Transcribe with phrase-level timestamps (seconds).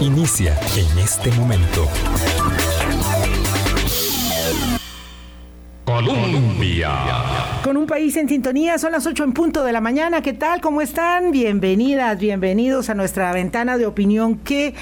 [0.00, 1.88] Inicia en este momento.
[5.84, 6.90] Colombia.
[7.64, 10.22] Con un país en sintonía, son las 8 en punto de la mañana.
[10.22, 10.60] ¿Qué tal?
[10.60, 11.32] ¿Cómo están?
[11.32, 14.36] Bienvenidas, bienvenidos a nuestra ventana de opinión.
[14.36, 14.74] Qué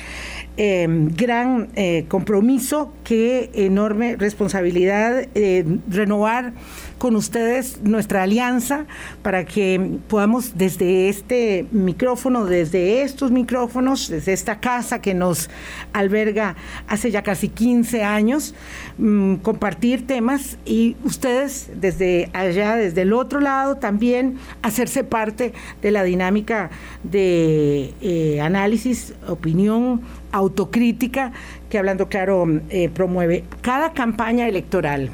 [0.57, 6.53] eh, gran eh, compromiso, qué enorme responsabilidad eh, renovar
[6.99, 8.87] con ustedes nuestra alianza
[9.23, 15.49] para que podamos desde este micrófono, desde estos micrófonos, desde esta casa que nos
[15.93, 16.57] alberga
[16.89, 18.55] hace ya casi 15 años,
[18.99, 25.91] mm, compartir temas y ustedes desde allá, desde el otro lado, también hacerse parte de
[25.91, 26.71] la dinámica
[27.05, 31.33] de eh, análisis, opinión, autocrítica
[31.71, 33.45] que Hablando Claro eh, promueve.
[33.63, 35.11] Cada campaña electoral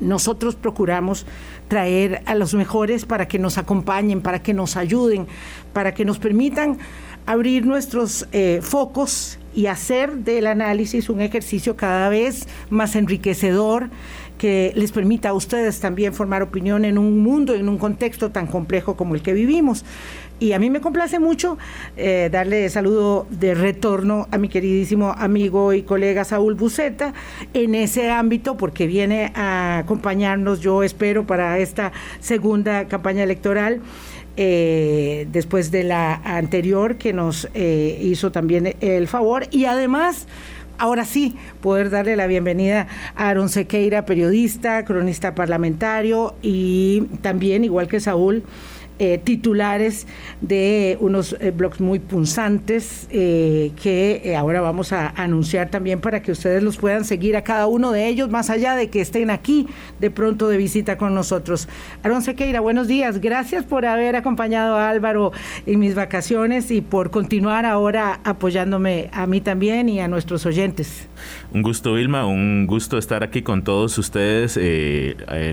[0.00, 1.26] nosotros procuramos
[1.68, 5.26] traer a los mejores para que nos acompañen, para que nos ayuden,
[5.72, 6.78] para que nos permitan
[7.26, 13.90] abrir nuestros eh, focos y hacer del análisis un ejercicio cada vez más enriquecedor
[14.38, 18.46] que les permita a ustedes también formar opinión en un mundo, en un contexto tan
[18.46, 19.84] complejo como el que vivimos.
[20.38, 21.56] Y a mí me complace mucho
[21.96, 27.14] eh, darle saludo de retorno a mi queridísimo amigo y colega Saúl Buceta
[27.54, 33.80] en ese ámbito, porque viene a acompañarnos, yo espero, para esta segunda campaña electoral.
[34.38, 40.26] Eh, después de la anterior que nos eh, hizo también el favor y además
[40.76, 47.88] ahora sí, poder darle la bienvenida a Aaron Sequeira, periodista, cronista parlamentario y también, igual
[47.88, 48.44] que Saúl,
[48.98, 50.06] eh, titulares
[50.40, 56.32] de unos eh, blogs muy punzantes eh, que ahora vamos a anunciar también para que
[56.32, 59.66] ustedes los puedan seguir a cada uno de ellos, más allá de que estén aquí
[60.00, 61.68] de pronto de visita con nosotros.
[62.04, 63.20] Aaron Sequeira, buenos días.
[63.20, 65.30] Gracias por haber acompañado a Álvaro
[65.66, 71.06] en mis vacaciones y por continuar ahora apoyándome a mí también y a nuestros oyentes.
[71.52, 74.58] Un gusto, Vilma, un gusto estar aquí con todos ustedes,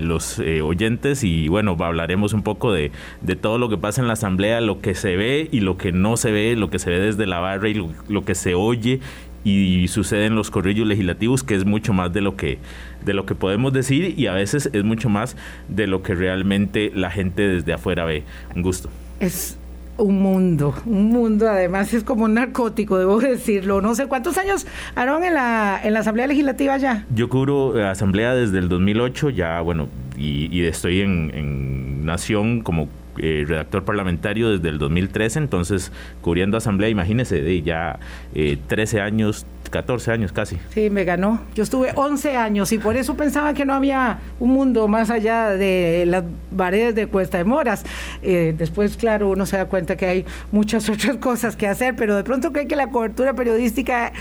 [0.02, 2.90] los oyentes, y bueno, hablaremos un poco de
[3.36, 6.16] todo lo que pasa en la asamblea, lo que se ve y lo que no
[6.16, 9.00] se ve, lo que se ve desde la barra y lo, que se oye
[9.44, 12.58] y sucede en los corrillos legislativos, que es mucho más de lo que
[13.04, 15.36] de lo que podemos decir y a veces es mucho más
[15.68, 18.24] de lo que realmente la gente desde afuera ve.
[18.54, 18.88] Un gusto.
[19.20, 19.58] Es
[19.96, 23.80] un mundo, un mundo además es como un narcótico, debo decirlo.
[23.80, 27.06] No sé cuántos años, Aaron, en la, en la Asamblea Legislativa ya.
[27.14, 32.88] Yo cubro Asamblea desde el 2008, ya bueno, y, estoy en, en Nación como
[33.18, 37.98] eh, redactor parlamentario desde el 2013, entonces cubriendo asamblea, imagínese, de ya
[38.32, 40.56] 13 eh, años 14 años casi.
[40.70, 41.40] Sí, me ganó.
[41.56, 45.50] Yo estuve 11 años y por eso pensaba que no había un mundo más allá
[45.50, 46.22] de las
[46.56, 47.84] paredes de Cuesta de Moras.
[48.22, 52.14] Eh, después, claro, uno se da cuenta que hay muchas otras cosas que hacer, pero
[52.14, 54.12] de pronto cree que la cobertura periodística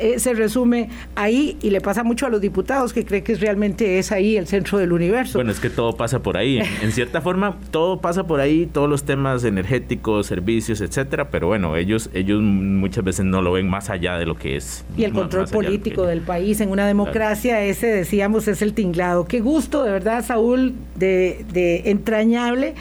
[0.00, 3.98] eh, se resume ahí y le pasa mucho a los diputados que creen que realmente
[3.98, 5.38] es ahí el centro del universo.
[5.38, 6.60] Bueno, es que todo pasa por ahí.
[6.82, 11.76] En cierta forma, todo pasa por ahí, todos los temas energéticos, servicios, etcétera, pero bueno,
[11.76, 15.12] ellos, ellos muchas veces no lo ven más allá de lo que es y el
[15.12, 16.60] control político del país.
[16.60, 19.24] En una democracia ese, decíamos, es el tinglado.
[19.26, 22.74] Qué gusto, de verdad, Saúl, de, de entrañable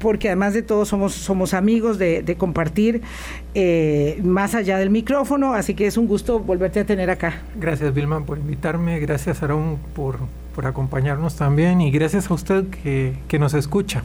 [0.00, 3.02] porque además de todo somos, somos amigos de, compartir
[3.54, 7.42] eh, más allá del micrófono, así que es un gusto volverte a tener acá.
[7.54, 10.18] Gracias Vilma por invitarme, gracias Aaron por,
[10.54, 14.02] por acompañarnos también y gracias a usted que, que nos escucha.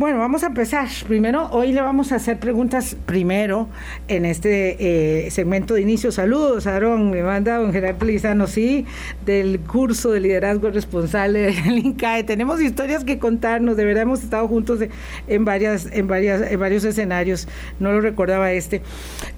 [0.00, 0.88] Bueno, vamos a empezar.
[1.06, 3.68] Primero, hoy le vamos a hacer preguntas primero
[4.08, 6.10] en este eh, segmento de inicio.
[6.10, 8.86] Saludos, Aarón, me manda don Gerardo Lizano, sí,
[9.26, 12.24] del curso de liderazgo responsable del INCAE.
[12.24, 14.80] Tenemos historias que contarnos, de verdad hemos estado juntos
[15.28, 17.46] en, varias, en, varias, en varios escenarios,
[17.78, 18.80] no lo recordaba este.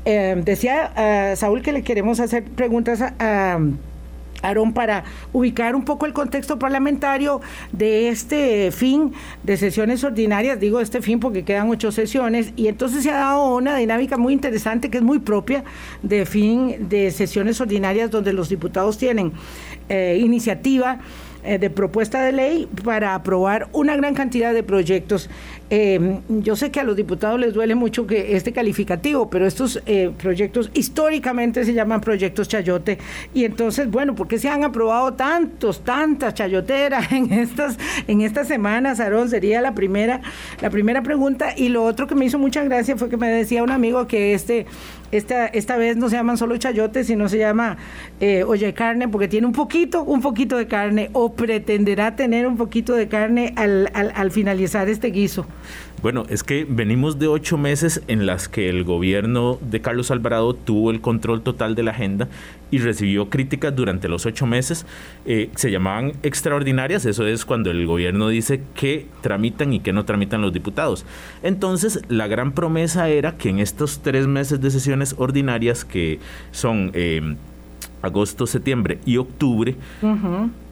[0.04, 0.92] Eh, decía
[1.32, 3.58] uh, Saúl que le queremos hacer preguntas a
[4.42, 7.40] Aarón, para ubicar un poco el contexto parlamentario
[7.72, 13.02] de este fin de sesiones ordinarias, digo este fin porque quedan ocho sesiones, y entonces
[13.02, 15.64] se ha dado una dinámica muy interesante que es muy propia
[16.02, 19.32] de fin de sesiones ordinarias donde los diputados tienen
[19.88, 21.00] eh, iniciativa
[21.44, 25.28] eh, de propuesta de ley para aprobar una gran cantidad de proyectos.
[25.70, 29.82] Eh, yo sé que a los diputados les duele mucho que este calificativo, pero estos
[29.86, 32.98] eh, proyectos históricamente se llaman proyectos chayote.
[33.34, 38.48] Y entonces, bueno, ¿por qué se han aprobado tantos, tantas chayoteras en estas, en estas
[38.48, 39.28] semanas, Aarón?
[39.28, 40.20] Sería la primera,
[40.60, 41.54] la primera pregunta.
[41.56, 44.34] Y lo otro que me hizo mucha gracia fue que me decía un amigo que
[44.34, 44.66] este
[45.12, 47.76] esta, esta vez no se llaman solo chayotes, sino se llama
[48.20, 52.56] eh, oye carne, porque tiene un poquito, un poquito de carne, o pretenderá tener un
[52.56, 55.46] poquito de carne al, al, al finalizar este guiso.
[56.02, 60.52] Bueno, es que venimos de ocho meses en las que el gobierno de Carlos Alvarado
[60.52, 62.28] tuvo el control total de la agenda
[62.72, 64.84] y recibió críticas durante los ocho meses.
[65.26, 70.04] Eh, se llamaban extraordinarias, eso es cuando el gobierno dice que tramitan y que no
[70.04, 71.06] tramitan los diputados.
[71.44, 76.18] Entonces, la gran promesa era que en estos tres meses de sesiones ordinarias, que
[76.50, 77.36] son eh,
[78.02, 79.76] agosto, septiembre y octubre,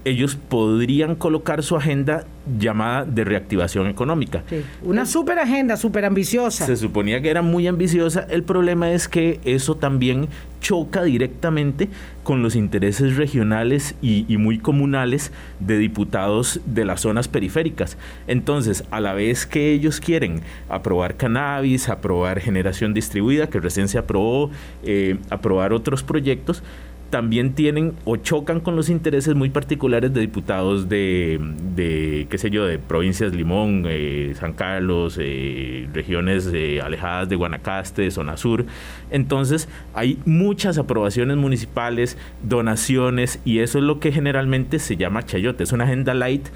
[0.05, 2.25] ellos podrían colocar su agenda
[2.59, 4.43] llamada de reactivación económica.
[4.83, 6.67] Una súper agenda, súper ambiciosa.
[6.67, 8.27] Se suponía que era muy ambiciosa.
[8.31, 10.29] El problema es que eso también
[10.61, 11.89] choca directamente
[12.23, 17.97] con los intereses regionales y, y, muy comunales de diputados de las zonas periféricas.
[18.27, 23.99] Entonces, a la vez que ellos quieren aprobar cannabis, aprobar generación distribuida, que recién se
[23.99, 24.51] aprobó,
[24.83, 26.63] eh, aprobar otros proyectos,
[27.11, 31.41] también tienen o chocan con los intereses muy particulares de diputados de,
[31.75, 37.37] de qué sé yo, de provincias Limón, eh, San Carlos, eh, regiones eh, alejadas de
[37.37, 38.65] Guanacaste, zona sur.
[39.11, 45.65] Entonces hay muchas aprobaciones municipales, donaciones y eso es lo que generalmente se llama chayote.
[45.65, 46.47] Es una agenda light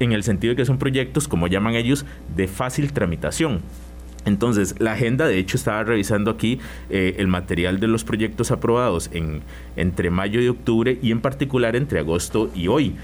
[0.00, 2.04] en el sentido de que son proyectos, como llaman ellos,
[2.34, 3.60] de fácil tramitación.
[4.24, 6.58] Entonces, la agenda, de hecho, estaba revisando aquí
[6.90, 9.40] eh, el material de los proyectos aprobados en,
[9.76, 12.96] entre mayo y octubre y en particular entre agosto y hoy.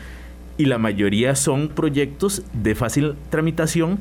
[0.58, 3.98] Y la mayoría son proyectos de fácil tramitación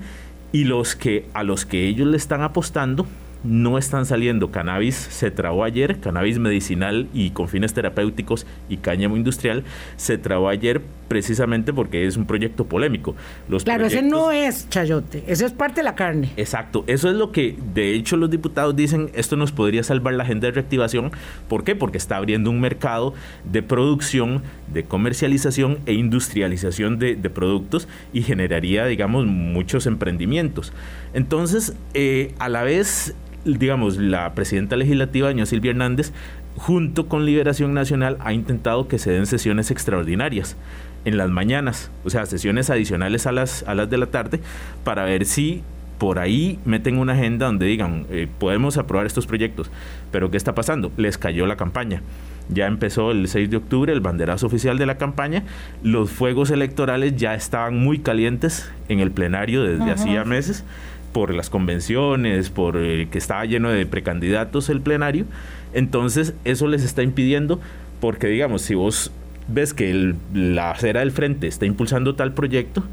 [0.51, 3.05] y los que a los que ellos le están apostando
[3.45, 4.51] no están saliendo.
[4.51, 9.63] Cannabis se trabó ayer, cannabis medicinal y con fines terapéuticos y cáñamo industrial
[9.97, 13.15] se trabó ayer precisamente porque es un proyecto polémico.
[13.47, 16.31] Los claro, ese no es chayote, eso es parte de la carne.
[16.37, 20.23] Exacto, eso es lo que de hecho los diputados dicen, esto nos podría salvar la
[20.23, 21.11] agenda de reactivación.
[21.47, 21.75] ¿Por qué?
[21.75, 23.13] Porque está abriendo un mercado
[23.43, 24.43] de producción,
[24.73, 30.73] de comercialización e industrialización de, de productos y generaría, digamos, muchos emprendimientos.
[31.13, 33.15] Entonces, eh, a la vez
[33.45, 36.11] digamos, la presidenta legislativa, doña Silvia Hernández,
[36.55, 40.57] junto con Liberación Nacional, ha intentado que se den sesiones extraordinarias
[41.05, 44.39] en las mañanas, o sea, sesiones adicionales a las, a las de la tarde,
[44.83, 45.63] para ver si
[45.97, 49.71] por ahí meten una agenda donde digan, eh, podemos aprobar estos proyectos,
[50.11, 50.91] pero ¿qué está pasando?
[50.97, 52.01] Les cayó la campaña.
[52.49, 55.43] Ya empezó el 6 de octubre el banderazo oficial de la campaña.
[55.81, 60.63] Los fuegos electorales ya estaban muy calientes en el plenario desde hacía meses
[61.11, 65.25] por las convenciones, por que estaba lleno de precandidatos el plenario.
[65.73, 67.59] Entonces eso les está impidiendo,
[67.99, 69.11] porque digamos, si vos
[69.47, 72.83] ves que la acera del frente está impulsando tal proyecto,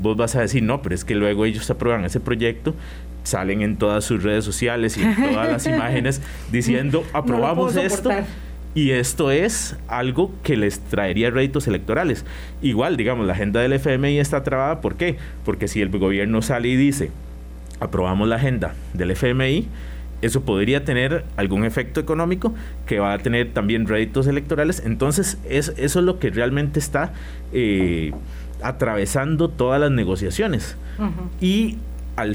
[0.00, 2.74] vos vas a decir, no, pero es que luego ellos aprueban ese proyecto,
[3.22, 6.20] salen en todas sus redes sociales y en todas las imágenes
[6.50, 8.10] diciendo, aprobamos esto.
[8.76, 12.24] Y esto es algo que les traería réditos electorales.
[12.60, 14.80] Igual, digamos, la agenda del FMI está trabada.
[14.80, 15.16] ¿Por qué?
[15.44, 17.12] Porque si el gobierno sale y dice,
[17.78, 19.68] aprobamos la agenda del FMI,
[20.24, 22.54] eso podría tener algún efecto económico
[22.86, 24.82] que va a tener también réditos electorales.
[24.84, 27.12] Entonces, es, eso es lo que realmente está
[27.52, 28.12] eh,
[28.62, 30.76] atravesando todas las negociaciones.
[31.42, 31.76] Y
[32.16, 32.34] al,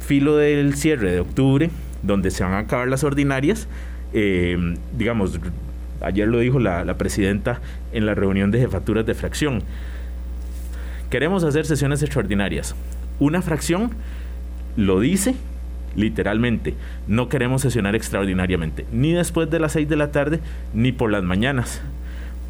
[0.00, 1.70] filo del cierre de octubre,
[2.02, 3.68] donde se van a acabar las ordinarias,
[4.14, 4.56] eh,
[4.96, 5.38] digamos,
[6.00, 7.60] ayer lo dijo la, la presidenta
[7.92, 9.62] en la reunión de jefaturas de fracción,
[11.10, 12.74] queremos hacer sesiones extraordinarias.
[13.18, 13.90] Una fracción
[14.76, 15.34] lo dice
[15.98, 16.74] literalmente.
[17.06, 20.40] No queremos sesionar extraordinariamente, ni después de las 6 de la tarde,
[20.72, 21.82] ni por las mañanas.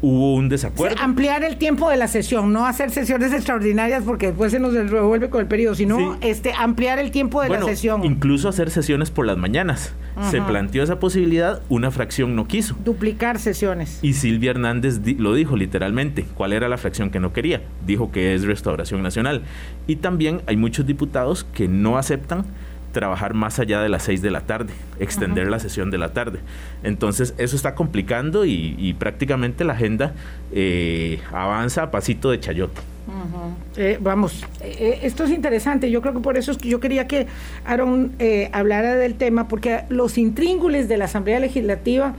[0.01, 0.95] Hubo un desacuerdo.
[1.01, 5.29] ampliar el tiempo de la sesión, no hacer sesiones extraordinarias porque después se nos revuelve
[5.29, 8.05] con el periodo, sino este, ampliar el tiempo de la sesión.
[8.05, 9.93] Incluso hacer sesiones por las mañanas.
[10.31, 12.75] Se planteó esa posibilidad, una fracción no quiso.
[12.83, 13.99] Duplicar sesiones.
[14.01, 16.25] Y Silvia Hernández lo dijo literalmente.
[16.35, 17.61] ¿Cuál era la fracción que no quería?
[17.85, 19.43] Dijo que es Restauración Nacional.
[19.87, 22.45] Y también hay muchos diputados que no aceptan
[22.91, 26.39] trabajar más allá de las 6 de la tarde, extender la sesión de la tarde.
[26.83, 30.13] Entonces eso está complicando y, prácticamente la agenda
[30.51, 32.81] eh, avanza a pasito de chayote.
[33.77, 35.89] Eh, vamos, eh, esto es interesante.
[35.89, 37.27] Yo creo que por eso es que yo quería que
[37.65, 38.13] Aaron
[38.51, 42.13] hablara del tema, porque los intríngules de la Asamblea Legislativa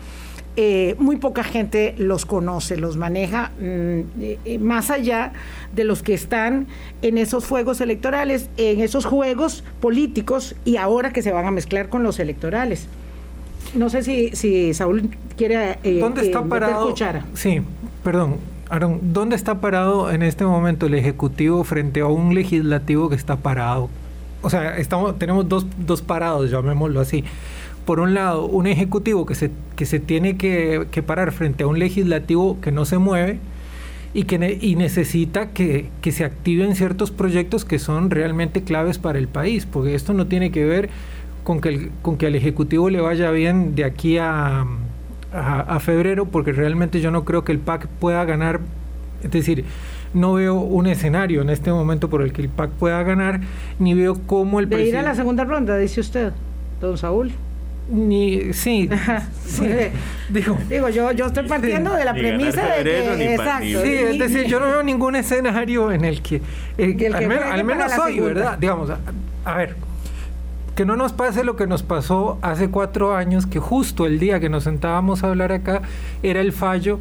[0.56, 5.32] eh, muy poca gente los conoce, los maneja, mm, eh, más allá
[5.74, 6.66] de los que están
[7.02, 11.88] en esos fuegos electorales, en esos juegos políticos y ahora que se van a mezclar
[11.88, 12.88] con los electorales.
[13.74, 15.78] No sé si, si Saúl quiere...
[15.84, 16.94] Eh, ¿Dónde está parado?
[17.34, 17.62] Sí,
[18.02, 18.38] perdón.
[18.68, 23.36] Aaron, ¿dónde está parado en este momento el Ejecutivo frente a un legislativo que está
[23.36, 23.88] parado?
[24.42, 27.24] O sea, estamos, tenemos dos, dos parados, llamémoslo así
[27.84, 31.78] por un lado, un ejecutivo que se, que se tiene que, parar frente a un
[31.78, 33.38] legislativo que no se mueve
[34.12, 39.18] y que y necesita que, que, se activen ciertos proyectos que son realmente claves para
[39.18, 40.90] el país, porque esto no tiene que ver
[41.44, 44.66] con que, con que al Ejecutivo le vaya bien de aquí a,
[45.32, 48.60] a, febrero, porque realmente yo no creo que el PAC pueda ganar,
[49.22, 49.64] es decir,
[50.12, 53.40] no veo un escenario en este momento por el que el PAC pueda ganar,
[53.78, 54.98] ni veo cómo el presidente...
[54.98, 56.32] ir a la segunda ronda, dice usted,
[56.80, 57.32] don Saúl
[57.90, 58.88] ni sí,
[60.28, 64.46] digo, digo yo yo estoy partiendo de la premisa de que exacto sí, es decir
[64.46, 66.40] yo no veo ningún escenario en el que,
[66.78, 68.90] al, menos hoy verdad digamos
[69.44, 69.74] a, ver
[70.76, 74.38] que no nos pase lo que nos pasó hace cuatro años que justo el día
[74.38, 75.82] que nos sentábamos a hablar acá
[76.22, 77.00] era el fallo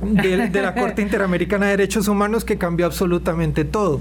[0.00, 4.00] de, de la Corte Interamericana de Derechos Humanos que cambió absolutamente todo.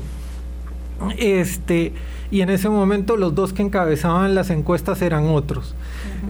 [1.17, 1.93] Este
[2.33, 5.75] y en ese momento los dos que encabezaban las encuestas eran otros.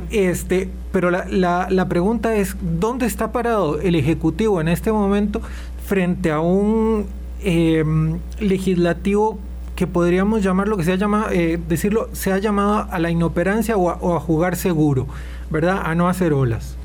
[0.10, 1.26] este, pero la,
[1.70, 5.42] la, pregunta es, ¿dónde está parado el Ejecutivo en este momento
[5.86, 7.06] frente a un
[7.42, 9.40] em, legislativo
[9.78, 13.78] que podríamos llamarlo, que se ha llamado, eh, decirlo, se ha llamado a la inoperancia
[13.78, 15.08] o a, o a jugar seguro,
[15.50, 15.84] ¿verdad?
[15.86, 16.76] A no hacer olas.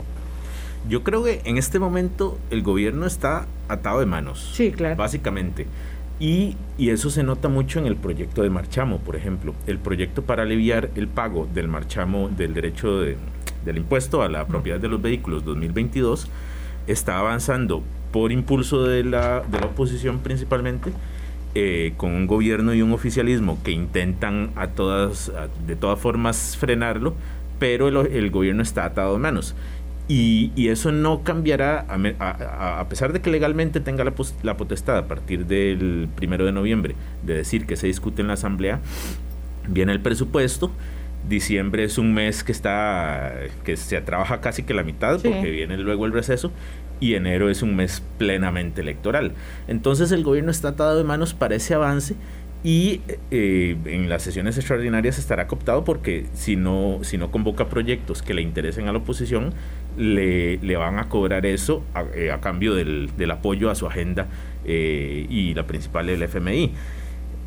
[0.88, 4.52] Yo creo que en este momento el gobierno está atado de manos.
[4.54, 4.94] Sí, claro.
[4.94, 5.66] Básicamente.
[6.20, 9.54] Y, eso se nota mucho en el proyecto de Marchamo, por ejemplo.
[9.66, 14.80] El proyecto para aliviar el pago del Marchamo del derecho del impuesto a la propiedad
[14.80, 16.28] de los vehículos 2022
[16.86, 17.82] está avanzando
[18.12, 20.92] por impulso de la, de la oposición principalmente,
[21.54, 25.30] eh, con un gobierno y un oficialismo que intentan a todas,
[25.66, 27.14] de todas formas frenarlo,
[27.58, 29.54] pero el, el gobierno está atado de manos.
[30.08, 31.84] Y, eso no cambiará,
[32.18, 37.34] a, pesar de que legalmente tenga la, potestad a partir del primero de noviembre de
[37.34, 38.80] decir que se discute en la Asamblea,
[39.68, 40.70] viene el presupuesto.
[41.28, 43.34] Diciembre es un mes que está
[43.64, 46.52] que se trabaja casi que la mitad porque viene luego el receso
[47.00, 49.32] y enero es un mes plenamente electoral.
[49.66, 52.14] Entonces el gobierno está atado de manos para ese avance
[52.64, 53.00] y
[53.30, 58.34] eh, en las sesiones extraordinarias estará cooptado porque si no, si no convoca proyectos que
[58.34, 59.54] le interesen a la oposición,
[59.96, 64.26] le, le van a cobrar eso a, eh, cambio del, del, apoyo a su agenda
[64.64, 66.72] eh, y la principal del FMI.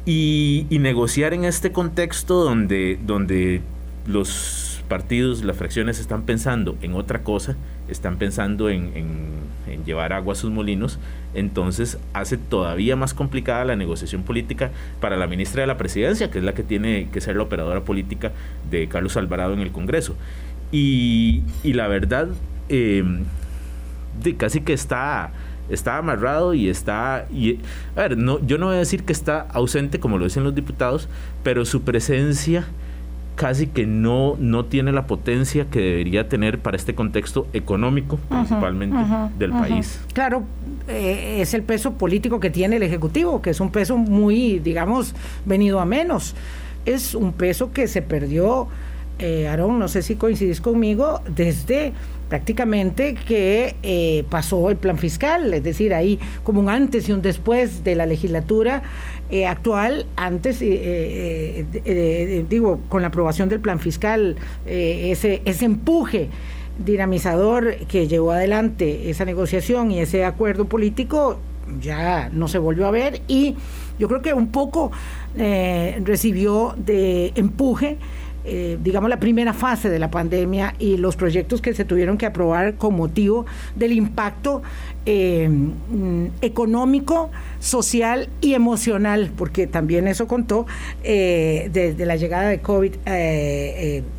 [0.05, 3.61] Y, y, negociar en este contexto donde, donde
[4.07, 7.55] los partidos, las fracciones están pensando en otra cosa,
[7.93, 9.41] están pensando en,
[9.85, 10.99] llevar agua a sus molinos,
[11.33, 16.39] entonces hace todavía más complicada la negociación política para la ministra de la Presidencia, que
[16.39, 18.31] es la que tiene que ser la operadora política
[18.69, 20.15] de Carlos Alvarado en el Congreso.
[20.71, 22.29] Y, la verdad,
[22.69, 23.23] em,
[24.37, 25.31] casi que está
[25.69, 27.27] está amarrado y está a
[27.95, 31.07] ver no yo no voy a decir que está ausente como lo dicen los diputados
[31.43, 32.65] pero su presencia
[33.35, 38.97] casi que no, no tiene la potencia que debería tener para este contexto económico, principalmente,
[39.37, 39.99] del país.
[40.13, 40.43] Claro,
[40.87, 45.15] eh, es el peso político que tiene el Ejecutivo, que es un peso muy, digamos,
[45.45, 46.35] venido a menos.
[46.85, 48.67] Es un peso que se perdió,
[49.21, 51.93] eh, Aarón, no sé si coincidís conmigo, desde
[52.27, 57.21] prácticamente que eh, pasó el plan fiscal, es decir, ahí como un antes y un
[57.21, 58.81] después de la legislatura
[59.29, 60.59] eh, actual, antes,
[62.49, 66.29] digo, con la aprobación del plan fiscal, ese, ese empuje
[66.83, 71.37] dinamizador que llevó adelante esa negociación y ese acuerdo político
[71.79, 73.55] ya no se volvió a ver y
[73.99, 74.91] yo creo que un poco
[75.35, 77.99] recibió de empuje
[78.43, 82.25] eh, digamos, la primera fase de la pandemia y los proyectos que se tuvieron que
[82.25, 83.45] aprobar con motivo
[83.75, 84.63] del impacto
[85.05, 87.29] eh, mm, económico,
[87.59, 90.65] social y emocional, porque también eso contó
[91.03, 92.93] eh, desde la llegada de COVID,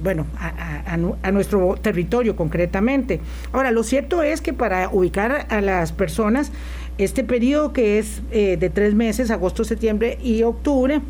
[0.02, 0.96] bueno, a,
[1.32, 3.20] nuestro territorio concretamente.
[3.52, 6.52] Ahora, lo cierto es que para ubicar a las personas,
[6.98, 11.00] este periodo que es de tres meses, agosto, septiembre y octubre,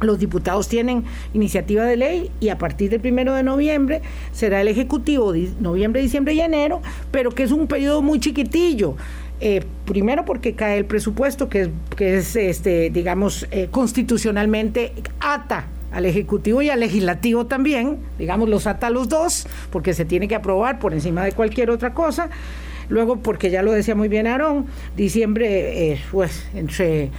[0.00, 1.04] los diputados tienen
[1.34, 4.02] iniciativa de ley y a partir del primero de noviembre
[4.32, 6.80] será el Ejecutivo, noviembre, diciembre y enero,
[7.10, 8.96] pero que es un periodo muy chiquitillo.
[9.42, 15.66] Eh, primero porque cae el presupuesto, que es, que es este, digamos, eh, constitucionalmente ata
[15.92, 20.28] al Ejecutivo y al Legislativo también, digamos, los ata a los dos, porque se tiene
[20.28, 22.28] que aprobar por encima de cualquier otra cosa.
[22.90, 24.66] Luego, porque ya lo decía muy bien Aarón,
[24.96, 27.10] diciembre, eh, pues, entre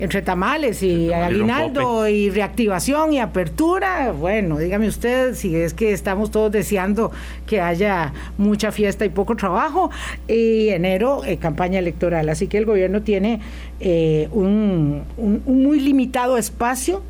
[0.00, 6.30] entre tamales y aguinaldo y reactivación y apertura, bueno, dígame usted si es que estamos
[6.30, 7.12] todos deseando
[7.46, 9.90] que haya mucha fiesta y poco trabajo,
[10.26, 13.40] y enero eh, campaña electoral, así que el gobierno tiene
[13.78, 15.04] eh, un,
[15.46, 17.02] muy limitado espacio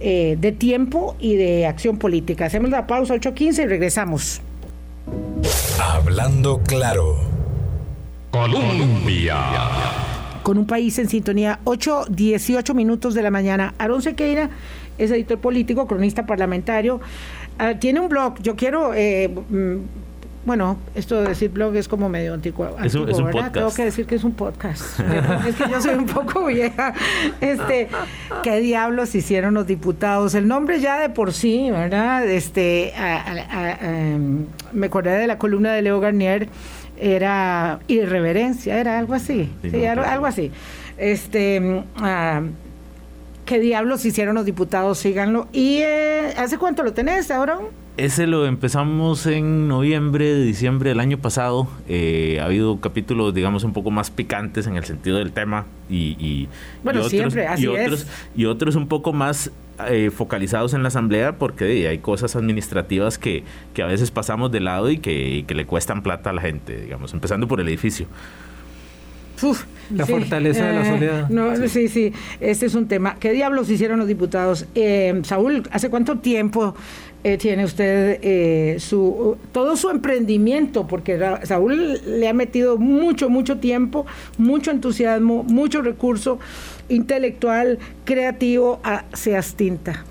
[0.00, 2.46] eh, de tiempo y de acción política.
[2.46, 4.40] Hacemos la pausa 8.15 y regresamos.
[5.80, 7.16] Hablando claro.
[8.30, 10.17] Colombia.
[10.48, 11.60] Con un país en sintonía.
[11.64, 13.74] 8, 18 minutos de la mañana.
[13.76, 14.48] Aaron Sequeira
[14.96, 17.02] es editor político, cronista parlamentario.
[17.58, 18.40] Ah, tiene un blog.
[18.40, 19.76] Yo quiero eh, mm,
[20.46, 23.52] bueno, esto de decir blog es como medio antiguo, es un, Podcast.
[23.52, 24.98] Tengo que decir que es un podcast.
[25.46, 26.94] es que yo soy un poco vieja.
[27.42, 27.88] Este,
[28.42, 30.34] ¿qué diablos hicieron los diputados?
[30.34, 32.26] El nombre ya de por sí, ¿verdad?
[32.26, 32.94] Este,
[33.82, 36.48] em, me acordé de la columna de Leo Garnier,
[37.00, 39.50] era irreverencia, era algo así.
[39.62, 40.50] Sí, algo así.
[40.96, 41.82] Este,
[43.44, 44.98] ¿qué diablos hicieron los diputados?
[44.98, 45.48] Síganlo.
[45.52, 47.58] ¿Y eh, hace cuánto lo tenés ahora?
[47.96, 51.66] Ese lo empezamos en noviembre, diciembre del año pasado.
[51.88, 56.48] Eh, ha habido capítulos, digamos, un poco más picantes en el sentido del tema y,
[56.84, 59.50] bueno, otros, siempre, así y otros, y otros un poco más
[59.88, 63.44] eh, focalizados en la asamblea porque hay cosas administrativas que,
[63.74, 66.80] que, a veces pasamos de lado y que, que le cuestan plata a la gente,
[66.80, 68.08] digamos, empezando por el edificio
[69.94, 71.28] la fortaleza de la eh, soledad.
[71.28, 71.88] No, sí.
[71.88, 73.16] sí, este es un tema.
[73.18, 74.66] ¿Qué diablos hicieron los diputados?
[74.74, 76.74] Eh, Saúl, ¿hace cuánto tiempo
[77.24, 80.86] eh, tiene usted su todo su emprendimiento?
[80.86, 84.06] Porque Saúl le ha metido mucho, mucho tiempo,
[84.36, 86.38] mucho entusiasmo, mucho recurso
[86.88, 88.80] intelectual, creativo
[89.12, 90.04] Seas Tinta.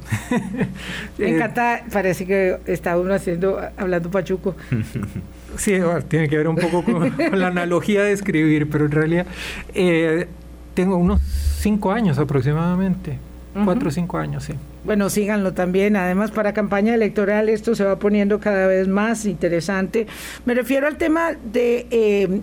[1.17, 4.55] Me encanta, parece que está uno haciendo, hablando pachuco.
[5.57, 5.73] Sí,
[6.07, 9.25] tiene que ver un poco con, la analogía de escribir, pero en realidad
[9.73, 10.27] eh,
[10.75, 11.19] tengo unos
[11.59, 13.17] cinco años aproximadamente.
[13.65, 14.53] Cuatro o cinco años, sí.
[14.83, 15.95] Bueno, síganlo también.
[15.95, 20.07] Además, para campaña electoral esto se va poniendo cada vez más interesante.
[20.45, 22.41] Me refiero al tema de eh,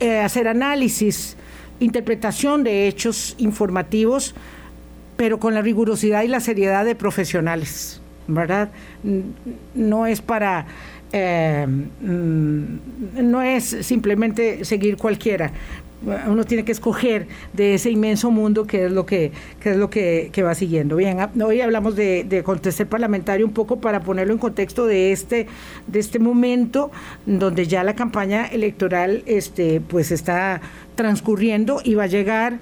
[0.00, 1.36] eh, hacer análisis,
[1.80, 4.34] interpretación de hechos informativos,
[5.16, 8.70] pero con la rigurosidad y la seriedad de profesionales, ¿verdad?
[9.74, 10.66] No es para
[11.12, 12.64] eh, mm,
[13.22, 15.50] no es simplemente seguir cualquiera.
[16.26, 19.32] Uno tiene que escoger de ese inmenso mundo que es lo que,
[19.64, 20.96] es lo que, va siguiendo.
[20.96, 25.12] Bien, ah, hoy hablamos de, de contestar parlamentario un poco para ponerlo en contexto de
[25.12, 25.48] este,
[25.86, 26.90] de este momento
[27.26, 30.60] donde ya la campaña electoral este, pues está
[30.94, 32.58] transcurriendo y va a llegar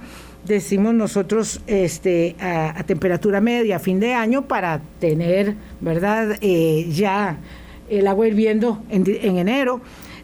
[0.47, 7.39] decimos nosotros este a, temperatura media a fin de año para tener verdad eh, ya
[7.89, 9.81] el agua hirviendo en, en enero.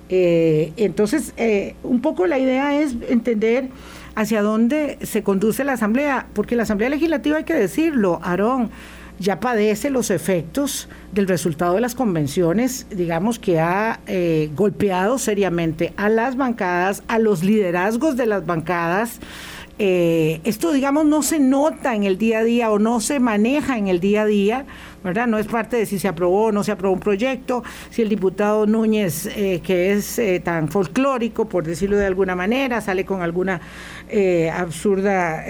[0.08, 3.68] Eh, entonces, eh, un poco la idea es entender
[4.14, 8.70] hacia dónde se conduce la Asamblea, porque la Asamblea Legislativa, hay que decirlo, Aarón,
[9.18, 15.94] ya padece los efectos del resultado de las convenciones, digamos que ha eh, golpeado seriamente
[15.96, 19.20] a las bancadas, a los liderazgos de las bancadas.
[19.78, 23.88] esto, digamos, no se nota en el día a día o no se maneja en
[23.88, 24.66] el día a día
[25.02, 25.26] ¿verdad?
[25.26, 28.08] No es parte de si se aprobó o no se aprobó un proyecto, si el
[28.08, 33.22] diputado Núñez, eh, que es eh, tan folclórico, por decirlo de alguna manera, sale con
[33.22, 33.60] alguna
[34.08, 35.44] eh, absurda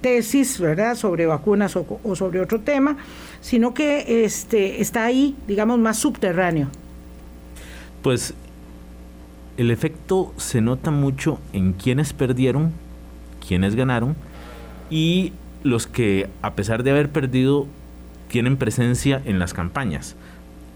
[0.00, 2.96] tesis, ¿verdad?, sobre vacunas o, sobre otro tema,
[3.40, 6.68] sino que este, está ahí, digamos, más subterráneo.
[8.02, 8.34] Pues
[9.56, 12.72] el efecto se nota mucho en quienes perdieron,
[13.46, 14.16] quienes ganaron
[14.90, 15.32] y
[15.62, 17.66] los que a pesar de haber perdido
[18.28, 20.16] tienen presencia en las campañas.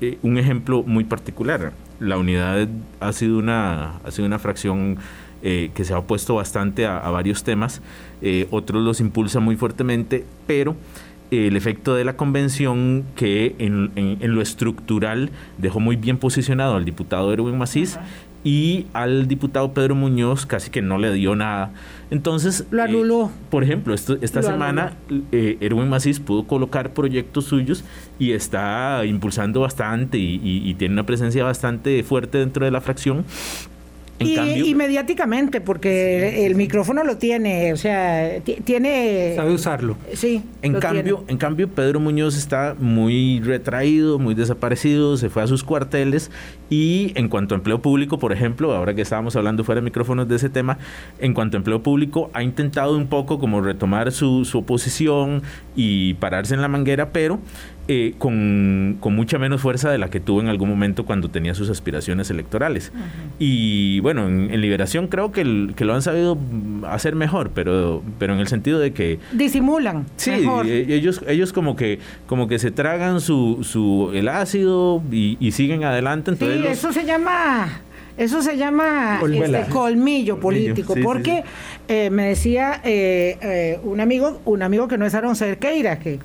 [0.01, 4.99] Eh, un ejemplo muy particular, la unidad ha sido una, ha sido una fracción
[5.43, 7.83] eh, que se ha opuesto bastante a, varios temas,
[8.21, 10.77] eh, otros los impulsa muy fuertemente, pero
[11.31, 17.33] el efecto de la convención que en, lo estructural dejó muy bien posicionado al diputado
[17.33, 17.99] Erwin Macís
[18.45, 21.73] y al diputado Pedro Muñoz casi que no le dio nada.
[22.11, 23.27] Entonces, lo anuló.
[23.27, 24.95] Eh, por ejemplo, esta semana
[25.31, 27.85] eh, Erwin Macís pudo colocar proyectos suyos
[28.19, 33.25] y está impulsando bastante y, tiene una presencia bastante fuerte dentro de la fracción
[34.25, 39.35] y, mediáticamente, porque el micrófono lo tiene, o sea, tiene...
[39.37, 39.97] Sabe usarlo.
[40.15, 40.43] Sí.
[40.63, 45.65] En cambio, en cambio, Pedro Muñoz está muy retraído, muy desaparecido, se fue a sus
[45.65, 46.31] cuarteles
[46.73, 50.27] y en cuanto a empleo público, por ejemplo, ahora que estábamos hablando fuera de micrófonos
[50.27, 50.79] de ese tema,
[51.19, 55.43] en cuanto a empleo público, ha intentado un poco como retomar su, su oposición
[55.77, 57.41] y pararse en la manguera, pero
[57.89, 61.69] eh, con, mucha menos fuerza de la que tuvo en algún momento cuando tenía sus
[61.69, 62.93] aspiraciones electorales.
[63.41, 66.39] Y bueno, en, Liberación creo que, que, lo han sabido
[66.89, 69.19] hacer mejor, pero, pero en el sentido de que...
[69.33, 70.07] Disimulan.
[70.15, 70.31] Sí,
[70.65, 75.83] eh, ellos, ellos como, que, como que se tragan su, su, el ácido y, siguen
[75.83, 76.31] adelante.
[76.31, 77.83] Entonces sí, eso se llama
[78.17, 81.45] eso se llama este, colmillo político, porque
[81.89, 86.19] eh, me decía eh, eh, un amigo, un amigo que no es Aaron Cerqueira, que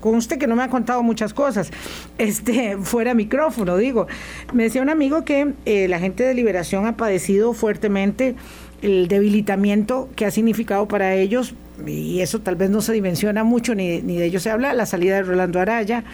[0.00, 1.72] conste que no me ha contado muchas cosas,
[2.18, 4.06] este, fuera micrófono, digo.
[4.52, 5.52] Me decía un amigo que
[5.88, 8.36] la gente de Liberación ha padecido fuertemente
[8.80, 11.54] el debilitamiento que ha significado para ellos,
[11.86, 14.86] y eso tal vez no se dimensiona mucho, ni, ni de ello se habla, la
[14.86, 16.04] salida de Rolando Araya,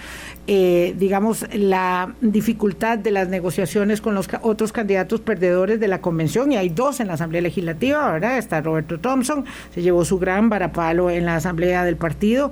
[0.47, 6.53] eh, digamos, la dificultad de las negociaciones con los otros candidatos perdedores de la convención,
[6.53, 8.38] y hay dos en la Asamblea Legislativa, ¿verdad?
[8.38, 9.44] Está Roberto Thompson,
[9.75, 12.51] se llevó su gran varapalo en la Asamblea del partido.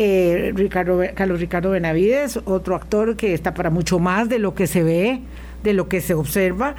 [0.00, 4.68] Eh, Ricardo, Carlos Ricardo Benavides, otro actor que está para mucho más de lo que
[4.68, 5.20] se ve,
[5.62, 6.74] de lo que se observa.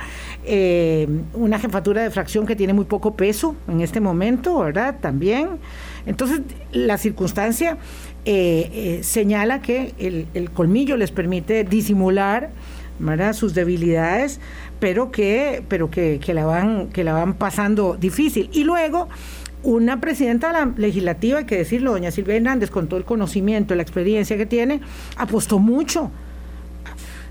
[0.45, 4.97] Eh, una jefatura de fracción que tiene muy poco peso en este momento, ¿verdad?
[4.99, 5.59] También.
[6.05, 7.77] Entonces, la circunstancia
[8.25, 9.93] eh, eh, señala que
[10.33, 12.51] el, colmillo les permite disimular
[12.99, 13.33] ¿verdad?
[13.33, 14.39] sus debilidades,
[14.79, 18.49] pero que, pero que, la van, que la van pasando difícil.
[18.53, 19.07] Y luego,
[19.63, 23.75] una presidenta de la legislativa, hay que decirlo, doña Silvia Hernández, con todo el conocimiento,
[23.75, 24.81] la experiencia que tiene,
[25.17, 26.11] apostó mucho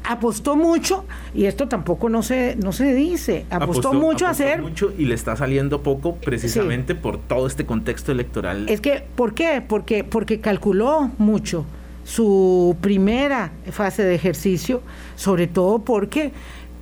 [0.05, 4.93] apostó mucho y esto tampoco no se no se dice apostó, mucho a hacer mucho
[4.97, 8.69] y le está saliendo poco precisamente por todo este contexto electoral.
[8.69, 11.65] Es que por qué porque porque calculó mucho
[12.05, 14.83] su primera fase de ejercicio
[15.17, 16.33] sobre todo porque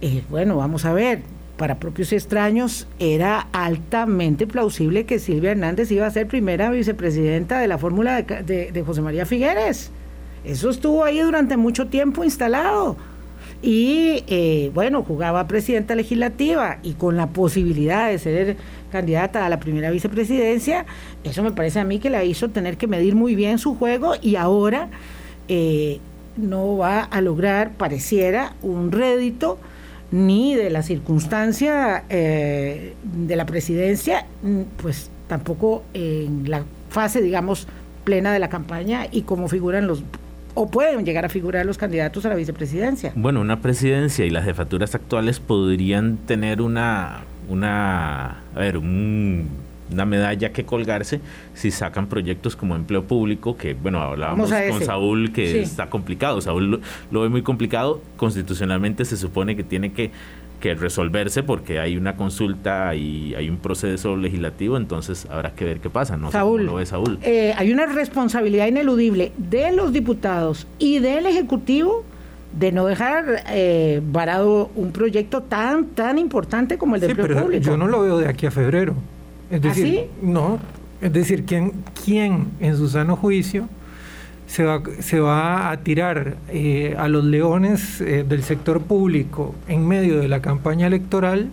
[0.01, 1.23] eh, bueno vamos a ver
[1.57, 7.67] para propios extraños era altamente plausible que Silvia Hernández iba a ser primera vicepresidenta de
[7.67, 9.91] la fórmula de, de José María Figueres
[10.47, 12.97] eso estuvo ahí durante mucho tiempo instalado.
[13.63, 18.57] Y eh, bueno, jugaba presidenta legislativa y con la posibilidad de ser
[18.93, 20.87] candidata a la primera vicepresidencia,
[21.25, 24.13] eso me parece a mí que la hizo tener que medir muy bien su juego
[24.21, 24.89] y ahora
[25.49, 25.99] eh,
[26.37, 29.59] no va a lograr, pareciera, un rédito
[30.13, 34.27] ni de la circunstancia eh, de la presidencia,
[34.77, 37.67] pues tampoco en la fase, digamos,
[38.05, 40.05] plena de la campaña y como figuran los
[40.57, 43.13] o pueden llegar a figurar los candidatos a la vicepresidencia.
[43.15, 50.53] Bueno, una presidencia y las jefaturas actuales podrían tener una, una, a ver, una medalla
[50.53, 51.21] que colgarse
[51.53, 56.81] si sacan proyectos como empleo público, que bueno, hablábamos con Saúl que está complicado, Saúl
[57.11, 60.11] lo ve muy complicado, constitucionalmente se supone que tiene que
[60.61, 65.81] que resolverse porque hay una consulta y hay un proceso legislativo, entonces habrá que ver
[65.81, 66.17] qué pasa.
[66.17, 67.19] No Saúl, lo ve Saúl.
[67.23, 72.05] Eh, hay una responsabilidad ineludible de los diputados y del Ejecutivo
[72.59, 77.51] de no dejar eh, varado un proyecto tan tan importante como el de sí, pero
[77.53, 78.95] Yo no lo veo de aquí a febrero.
[79.51, 80.59] Es ¿Ah, decir, no,
[81.01, 81.73] es decir, ¿quién,
[82.05, 83.69] quién en su sano juicio
[84.47, 89.87] se va, se va a tirar eh, a los leones eh, del sector público en
[89.87, 91.51] medio de la campaña electoral,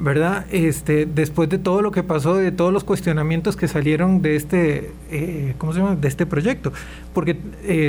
[0.00, 0.46] ¿verdad?
[0.50, 4.92] Este, después de todo lo que pasó, de todos los cuestionamientos que salieron de este,
[5.10, 5.96] eh, ¿cómo se llama?
[5.96, 6.72] De este proyecto.
[7.14, 7.36] Porque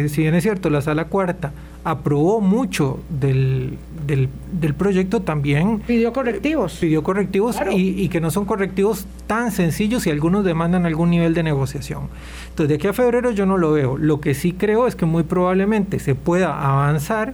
[0.10, 1.52] si bien es cierto, la sala cuarta
[1.84, 3.78] aprobó mucho del,
[4.16, 5.80] del, proyecto también.
[5.80, 6.78] Pidió correctivos.
[6.80, 11.44] Pidió correctivos y, que no son correctivos tan sencillos y algunos demandan algún nivel de
[11.44, 12.10] negociación.
[12.50, 13.98] Entonces, de aquí a febrero yo no lo veo.
[13.98, 17.34] Lo que sí creo es que muy probablemente se pueda avanzar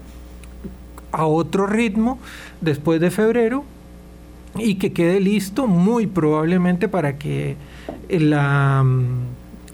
[1.12, 2.20] a otro ritmo
[2.62, 3.64] después de febrero
[4.58, 7.56] y que quede listo muy probablemente para que
[8.10, 8.86] la,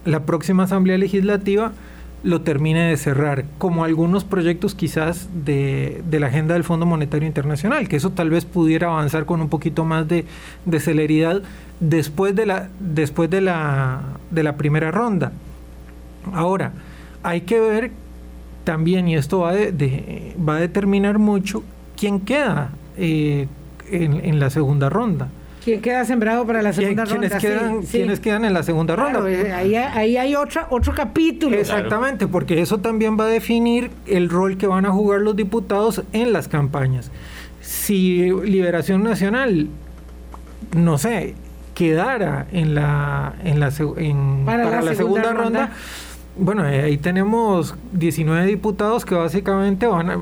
[0.06, 1.74] la próxima Asamblea Legislativa
[2.24, 7.88] lo termine de cerrar, como algunos proyectos quizás de, la agenda del Fondo Monetario Internacional,
[7.88, 10.26] que eso tal vez pudiera avanzar con un poquito más de,
[10.80, 11.42] celeridad
[11.80, 15.32] después, de la, después de, la, de la primera ronda.
[16.34, 16.74] Ahora,
[17.24, 17.92] hay que ver
[18.64, 21.64] también, y esto va, de, va a determinar mucho,
[21.98, 23.48] quién queda eh,
[23.90, 25.30] en la segunda ronda.
[25.64, 27.38] ¿Quién queda sembrado para la segunda ronda?
[27.38, 29.30] Quedan, ¿Quiénes quedan en la segunda ronda?
[29.30, 31.56] Eh, ahí, ahí, hay otra, otro capítulo.
[31.56, 36.04] Exactamente, porque eso también va a definir el rol que van a jugar los diputados
[36.14, 37.12] en las campañas.
[37.62, 39.68] Si Liberación Nacional,
[40.76, 41.36] no sé,
[41.76, 43.70] quedara en la, en la,
[44.46, 45.72] para, la, segunda, ronda
[46.38, 50.20] bueno, eh, ahí tenemos 19 diputados que básicamente van a,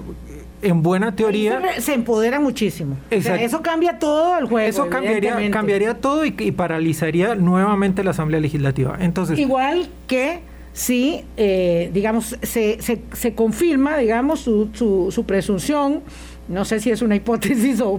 [0.62, 1.62] en buena teoría...
[1.80, 2.98] Se, empodera muchísimo.
[3.10, 4.68] eso cambia todo el juego.
[4.68, 8.98] Eso cambiaría, cambiaría todo y, paralizaría nuevamente la Asamblea Legislativa.
[9.00, 10.40] Entonces, Igual que
[10.74, 16.02] si, eh, digamos, se, se, se, confirma, digamos, su, su, su presunción
[16.50, 17.98] no sé si es una hipótesis o,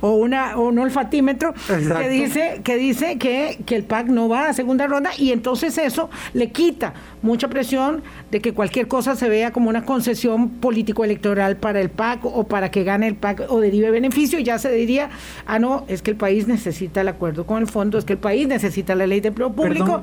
[0.00, 4.52] o, una, un olfatímetro que dice, que, dice que, que, el PAC no va a
[4.52, 9.52] segunda ronda y entonces eso le quita mucha presión de que cualquier cosa se vea
[9.52, 13.90] como una concesión político-electoral para el PAC o para que gane el PAC o derive
[13.90, 15.10] beneficio y ya se diría,
[15.46, 18.18] ah, no, es que el país necesita el acuerdo con el fondo, es que el
[18.18, 20.02] país necesita la ley de empleo público.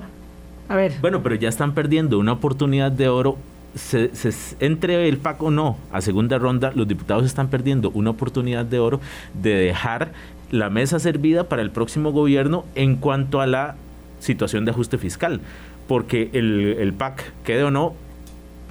[0.68, 0.94] A ver.
[1.00, 3.38] Bueno, pero ya están perdiendo una oportunidad de oro
[3.76, 4.10] se,
[4.60, 8.80] entre el PAC o no a segunda ronda, los diputados están perdiendo una oportunidad de
[8.80, 9.00] oro
[9.34, 10.12] de dejar
[10.52, 13.76] la mesa servida para el próximo gobierno en cuanto a la
[14.20, 15.42] situación de ajuste fiscal,
[15.88, 17.94] porque el, el PAC, quede o no,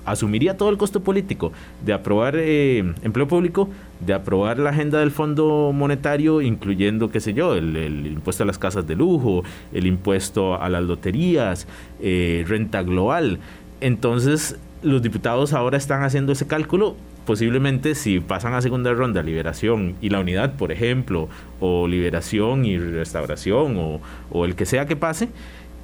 [0.05, 1.53] asumiría todo el costo político
[1.85, 3.69] de aprobar eh, empleo público,
[4.01, 8.59] de aprobar la agenda del Fondo Monetario, incluyendo, qué sé yo, el, impuesto a las
[8.59, 11.67] casas de lujo, el impuesto a las loterías,
[12.01, 13.39] eh, renta global.
[13.81, 16.97] Entonces, los diputados ahora están haciendo ese cálculo.
[17.27, 22.79] Posiblemente si pasan a segunda ronda liberación y la unidad, por ejemplo, o liberación y
[22.79, 25.29] restauración, o, o el que sea que pase,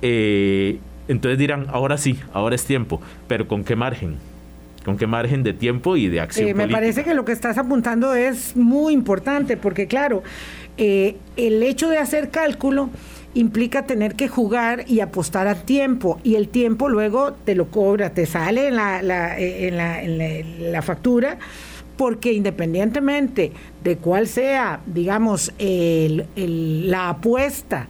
[0.02, 4.16] eh, entonces dirán, ahora sí, ahora es tiempo, pero ¿con qué margen?
[4.84, 6.48] ¿Con qué margen de tiempo y de acción?
[6.48, 10.22] Eh, me parece que lo que estás apuntando es muy importante, porque claro,
[10.76, 12.90] eh, el hecho de hacer cálculo
[13.34, 18.10] implica tener que jugar y apostar a tiempo, y el tiempo luego te lo cobra,
[18.10, 21.38] te sale en la, en la, factura
[21.96, 23.52] porque independientemente
[23.84, 27.86] de cuál sea, digamos, la apuesta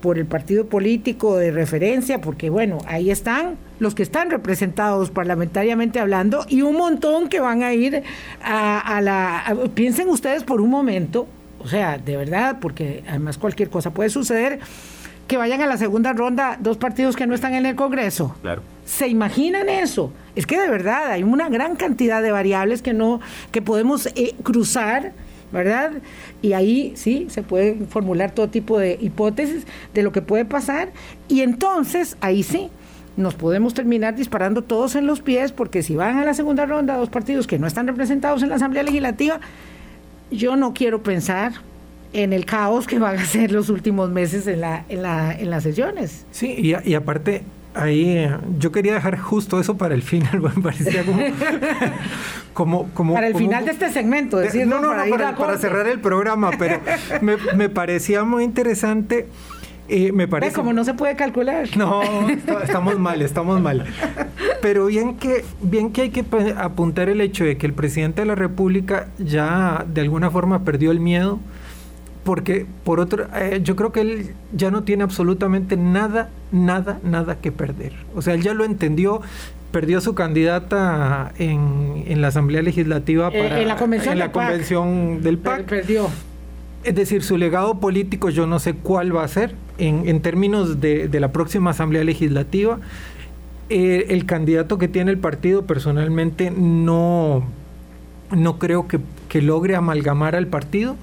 [0.00, 5.98] por el partido político de referencia, porque bueno, ahí están los que están representados parlamentariamente
[5.98, 8.02] hablando y un montón que van a ir
[8.42, 9.56] a, la...
[9.74, 11.26] piensen ustedes por un momento,
[11.62, 14.60] o sea, de verdad, porque además cualquier cosa puede suceder,
[15.28, 18.34] que vayan a la segunda ronda dos partidos que no están en el Congreso.
[18.42, 18.62] Claro.
[18.84, 20.12] ¿Se imaginan eso?
[20.34, 23.20] Es que de verdad hay una gran cantidad de variables que no
[23.50, 25.12] que podemos eh, cruzar
[25.52, 25.92] ¿verdad?
[26.40, 30.90] Y ahí sí se puede formular todo tipo de hipótesis de lo que puede pasar
[31.28, 32.70] y entonces ahí sí
[33.16, 36.96] nos podemos terminar disparando todos en los pies porque si van a la segunda ronda
[36.96, 39.40] dos partidos que no están representados en la Asamblea Legislativa,
[40.32, 41.52] yo no quiero pensar
[42.12, 45.50] en el caos que van a ser los últimos meses en, la, en, la, en
[45.50, 46.26] las sesiones.
[46.30, 47.42] Sí, y, y aparte
[47.74, 51.04] ahí eh, yo quería dejar justo eso para el final, me parecía
[52.52, 52.90] como...
[52.92, 56.50] como, para el final de este segmento, decirlo, no, no, para, para, cerrar el programa,
[56.58, 56.80] pero
[57.22, 59.26] me, me parecía muy interesante.
[59.94, 60.54] Eh, me parece.
[60.54, 61.68] como no se puede calcular.
[61.76, 62.00] No,
[62.62, 63.84] estamos mal, estamos mal.
[64.62, 66.24] Pero bien que, bien que hay que
[66.56, 70.92] apuntar el hecho de que el presidente de la República ya de alguna forma perdió
[70.92, 71.40] el miedo
[72.24, 77.36] porque por otro, eh, yo creo que él ya no tiene absolutamente nada, nada, nada
[77.36, 77.92] que perder.
[78.14, 79.20] O sea, él ya lo entendió,
[79.72, 85.22] perdió su candidata en, en la Asamblea Legislativa eh, en la convención, en la convención
[85.22, 85.64] del PAC.
[85.64, 86.08] Perdió.
[86.84, 91.08] Es decir, su legado político yo no sé cuál va a ser en, términos de,
[91.20, 92.78] la próxima Asamblea Legislativa.
[93.68, 97.44] Eh, el candidato que tiene el partido personalmente no,
[98.30, 100.96] no creo que, que logre amalgamar al partido.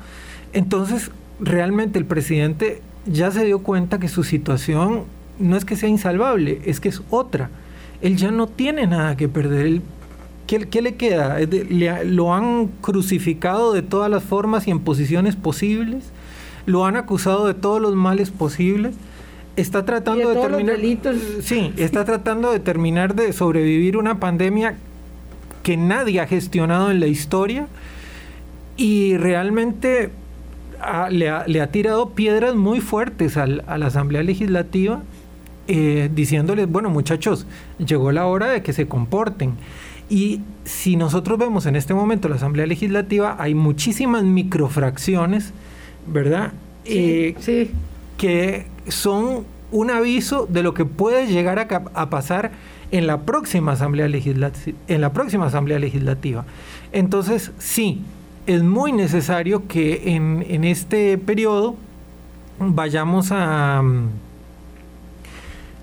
[0.53, 5.05] Entonces, realmente el presidente ya se dio cuenta que su situación
[5.39, 7.49] no es que sea insalvable, es que es otra.
[8.01, 9.81] Él ya no tiene nada que perder.
[10.57, 11.37] ¿Qué, le queda?
[12.05, 16.11] lo han crucificado de todas las formas y en posiciones posibles.
[16.65, 18.95] Lo han acusado de todos los males posibles.
[19.55, 20.77] Está tratando de, terminar.
[21.41, 24.75] Sí, está tratando de terminar de sobrevivir una pandemia
[25.63, 27.67] que nadie ha gestionado en la historia.
[28.77, 30.09] Y realmente
[31.11, 35.03] le, ha, tirado piedras muy fuertes a la Asamblea Legislativa,
[35.67, 37.45] eh, diciéndoles, bueno muchachos,
[37.77, 39.53] llegó la hora de que se comporten.
[40.09, 45.53] Y si nosotros vemos en este momento la Asamblea Legislativa, hay muchísimas microfracciones,
[46.07, 46.53] ¿verdad?
[46.83, 47.71] Sí, eh,
[48.17, 52.51] Que son un aviso de lo que puede llegar a, a pasar
[52.91, 54.77] en la próxima Asamblea Legislativa.
[54.87, 56.45] En la próxima Asamblea Legislativa.
[56.91, 58.01] Entonces, sí,
[58.49, 61.75] es muy necesario que en, este periodo
[62.57, 63.83] vayamos a...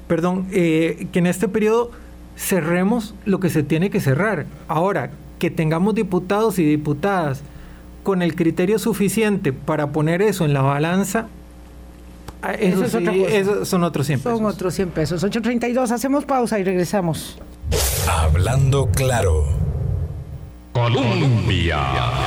[0.08, 1.92] Perdón, eh, que en este periodo
[2.36, 4.46] cerremos lo que se tiene que cerrar.
[4.68, 7.42] Ahora, que tengamos diputados y diputadas
[8.02, 11.26] con el criterio suficiente para poner eso en la balanza,
[12.42, 14.38] ah, eso, es son otros 100 pesos.
[14.38, 15.24] Son otros 100 pesos.
[15.24, 17.38] 8.32, hacemos pausa y regresamos.
[18.08, 19.65] Hablando claro.
[20.76, 21.78] Colombia.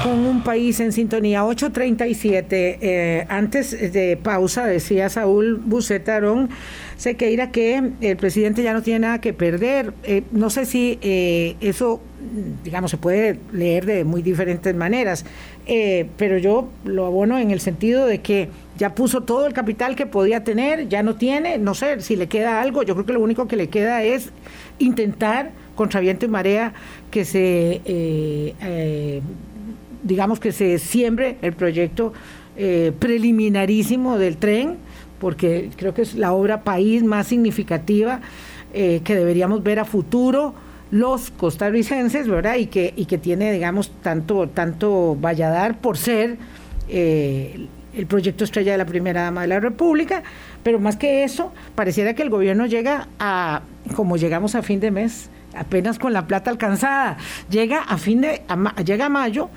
[0.01, 2.79] Con un país en sintonía, 837.
[2.81, 6.49] Eh, antes de pausa, decía Saúl Bucetarón
[6.97, 9.93] Sequeira que el presidente ya no tiene nada que perder.
[10.01, 12.01] Eh, no sé si eh, eso,
[12.63, 15.25] digamos, se puede leer de muy diferentes maneras,
[16.17, 20.07] pero yo lo abono en el sentido de que ya puso todo el capital que
[20.07, 23.19] podía tener, ya no tiene, no sé si le queda algo, yo creo que lo
[23.19, 24.31] único que le queda es
[24.79, 26.73] intentar contra viento y marea
[27.09, 29.21] que se, eh, eh,
[30.03, 32.11] digamos que se siembre el proyecto
[32.57, 34.75] eh, preliminarísimo del tren,
[35.21, 38.19] porque creo que es la obra país más significativa
[38.73, 40.53] que deberíamos ver a futuro.
[40.91, 42.57] los costarricenses, ¿verdad?
[42.57, 46.37] Y que, y que tiene, digamos, tanto, tanto Valladar por ser
[46.89, 50.23] el proyecto estrella de la primera dama de la República,
[50.61, 53.61] pero más que eso, pareciera que el gobierno llega a,
[53.95, 57.17] como llegamos a fin de mes, apenas con la plata alcanzada,
[57.49, 58.41] llega a fin de,
[58.85, 59.49] llega a mayo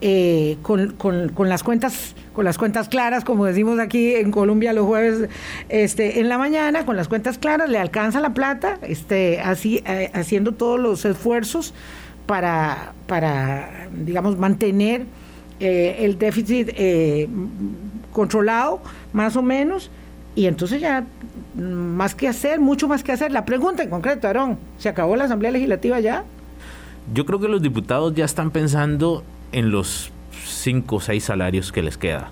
[0.00, 4.86] eh, con, con, las cuentas con las cuentas claras, como decimos aquí en Colombia los
[4.86, 5.28] jueves
[5.68, 10.10] este, en la mañana, con las cuentas claras, le alcanza la plata, este, así, eh,
[10.14, 11.74] haciendo todos los esfuerzos
[12.26, 15.04] para, para digamos, mantener
[15.60, 16.70] eh, el déficit
[18.12, 18.80] controlado,
[19.12, 19.90] más o menos,
[20.34, 21.04] y entonces ya
[21.54, 23.32] más que hacer, mucho más que hacer.
[23.32, 26.24] La pregunta en concreto, Aarón, ¿se acabó la Asamblea Legislativa ya?
[27.12, 30.10] Yo creo que los diputados ya están pensando en los
[30.44, 32.30] cinco o seis salarios que les queda.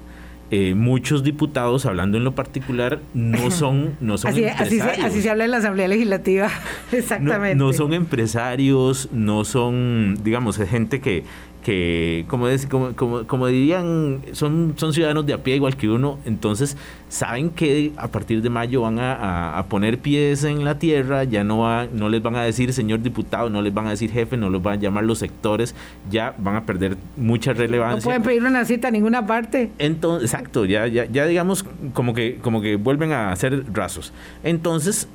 [0.52, 5.04] Eh, muchos diputados, hablando en lo particular, no son, no son así, empresarios.
[5.04, 6.50] Así se, habla en la Asamblea Legislativa,
[6.92, 7.54] exactamente.
[7.54, 11.24] no, son empresarios, no son, digamos, gente que,
[11.62, 12.46] que como,
[12.96, 16.76] como, como, dirían, son, son ciudadanos de a pie igual que uno, entonces
[17.08, 21.58] saben que a partir de mayo van a, poner pies en la tierra, ya no,
[21.58, 24.48] va, no les van a decir señor diputado, no les van a decir jefe, no
[24.48, 25.74] los van a llamar los sectores,
[26.10, 27.98] ya van a perder mucha relevancia.
[27.98, 29.70] No pueden pedir una cita a ninguna parte.
[29.78, 34.12] Entonces, exacto, ya, ya, ya digamos como que, como que vuelven a ser rasos.
[34.42, 35.08] Entonces,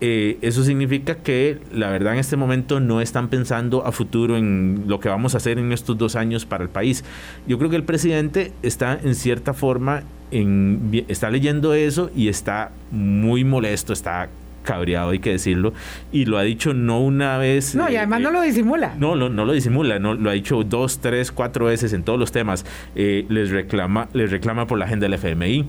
[0.00, 4.84] eh, eso significa que la verdad en este momento no están pensando a futuro en
[4.86, 7.04] lo que vamos a hacer en estos dos años para el país.
[7.46, 12.70] Yo creo que el presidente está en cierta forma, en, está leyendo eso y está
[12.90, 14.30] muy molesto, está
[14.62, 15.72] cabreado, hay que decirlo,
[16.12, 17.74] y lo ha dicho no una vez.
[17.74, 18.94] No, y además no lo disimula.
[18.98, 22.18] No, no, no lo disimula, no, lo ha dicho dos, tres, cuatro veces en todos
[22.18, 22.64] los temas.
[22.94, 25.66] Eh, les reclama, les reclama por la agenda del FMI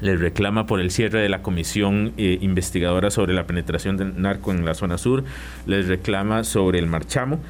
[0.00, 4.52] les reclama por el cierre de la comisión eh, investigadora sobre la penetración del narco
[4.52, 5.24] en la zona sur,
[5.66, 7.40] les reclama sobre el marchamo.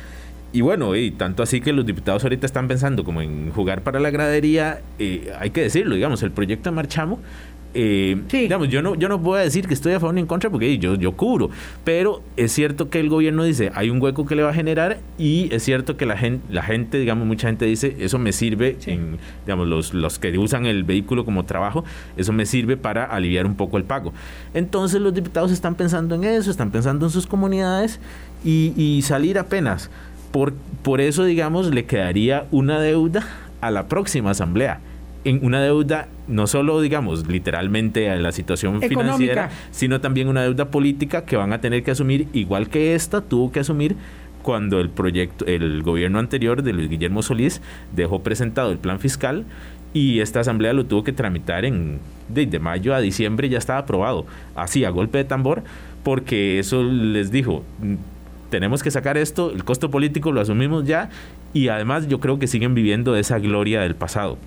[0.52, 4.00] Y bueno, y tanto así que los diputados ahorita están pensando como en jugar para
[4.00, 7.20] la gradería, eh, hay que decirlo, digamos, el proyecto de Marchamo
[7.78, 10.48] eh, digamos, yo no, yo no puedo decir que estoy a favor ni en contra
[10.48, 11.50] porque yo, yo cubro,
[11.84, 14.98] pero es cierto que el gobierno dice, hay un hueco que le va a generar
[15.18, 18.78] y es cierto que la gente, la gente digamos, mucha gente dice, eso me sirve,
[18.86, 21.84] en, digamos, los, los que usan el vehículo como trabajo,
[22.16, 24.14] eso me sirve para aliviar un poco el pago.
[24.54, 28.00] Entonces los diputados están pensando en eso, están pensando en sus comunidades
[28.42, 29.90] y, y salir apenas.
[30.32, 33.26] Por, por eso, digamos, le quedaría una deuda
[33.60, 34.80] a la próxima asamblea
[35.26, 40.70] en una deuda no solo, digamos, literalmente a la situación financiera, sino también una deuda
[40.70, 43.96] política que van a tener que asumir, igual que esta tuvo que asumir
[44.42, 47.60] cuando el proyecto, el gobierno anterior de Luis Guillermo Solís
[47.94, 49.44] dejó presentado el plan fiscal
[49.92, 54.26] y esta asamblea lo tuvo que tramitar en de, mayo a diciembre ya estaba aprobado,
[54.54, 55.64] así a golpe de tambor,
[56.04, 57.64] porque eso les dijo,
[58.48, 61.10] tenemos que sacar esto, el costo político lo asumimos ya
[61.52, 64.38] y además yo creo que siguen viviendo esa gloria del pasado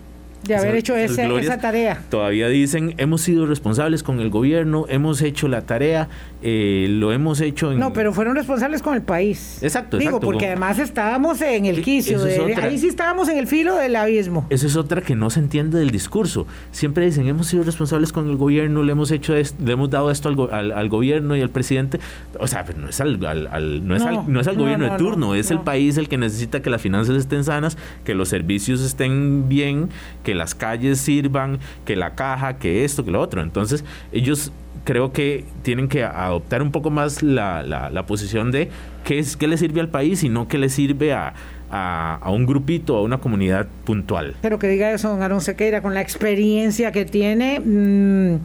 [0.44, 2.02] de haber hecho esa tarea.
[2.10, 6.10] Todavía dicen, hemos sido responsables con el gobierno, hemos hecho la tarea,
[6.42, 7.80] eh, lo hemos hecho en...
[7.80, 9.62] No, pero fueron responsables con el país.
[9.62, 12.20] Exacto, Digo, porque además estábamos en el quicio,
[12.62, 14.46] ahí sí estábamos en el filo del abismo.
[14.50, 16.48] Eso es otra que no se entiende del discurso.
[16.72, 20.30] Siempre dicen, hemos sido responsables con el gobierno, le hemos hecho le hemos dado esto
[20.52, 22.00] al, gobierno y al presidente.
[22.40, 25.36] O sea, pero no es al, no es al, no es al gobierno de turno,
[25.36, 29.50] es el país el que necesita que las finanzas estén sanas, que los servicios estén
[29.50, 29.90] bien,
[30.24, 33.42] que las calles sirvan, que la caja, que esto, que lo otro.
[33.42, 34.52] Entonces, ellos
[34.84, 38.70] creo que tienen que adoptar un poco más la, la, posición de
[39.04, 41.34] qué, es, qué le sirve al país y no qué le sirve a,
[41.70, 44.36] a, un grupito, a una comunidad puntual.
[44.42, 48.40] Pero que diga eso, don Aaron Sequeira, con la experiencia que tiene, mm,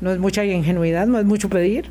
[0.00, 1.86] no es mucha ingenuidad, no es mucho pedir.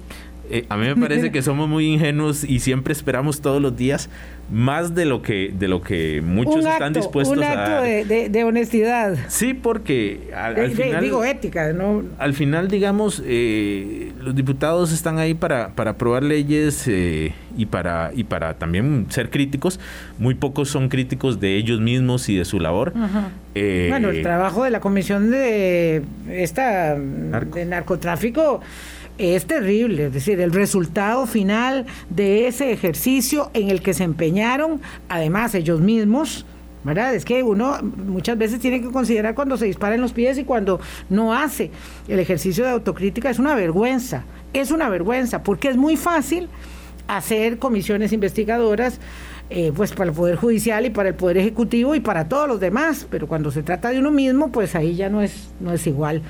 [0.50, 4.10] Eh, a mí me parece que somos muy ingenuos y siempre esperamos todos los días
[4.52, 9.18] más de lo que de lo que muchos están dispuestos un acto De, honestidad.
[9.30, 12.04] Sí, porque al, final digo ética, ¿no?
[12.18, 18.12] Al final, digamos, eh, los diputados están ahí para para aprobar leyes eh, y para
[18.14, 19.80] y para también ser críticos.
[20.20, 22.92] Muy pocos son críticos de ellos mismos y de su labor.
[22.94, 28.60] bueno, el trabajo de la comisión de esta de narcotráfico
[29.18, 34.82] es terrible, es decir, el resultado final de ese ejercicio en el que se empeñaron,
[35.08, 36.46] además ellos mismos,
[36.84, 37.14] ¿verdad?
[37.14, 40.44] Es que uno muchas veces tiene que considerar cuando se dispara en los pies y
[40.44, 41.72] cuando no hace
[42.08, 46.50] el ejercicio de autocrítica, es una vergüenza, es una vergüenza, porque es muy fácil
[47.08, 49.00] hacer comisiones investigadoras.
[49.50, 52.60] Eh, pues para el Poder Judicial y para el Poder Ejecutivo y para todos los
[52.60, 55.86] demás, pero cuando se trata de uno mismo, pues ahí ya no es, no es
[55.86, 56.24] igual.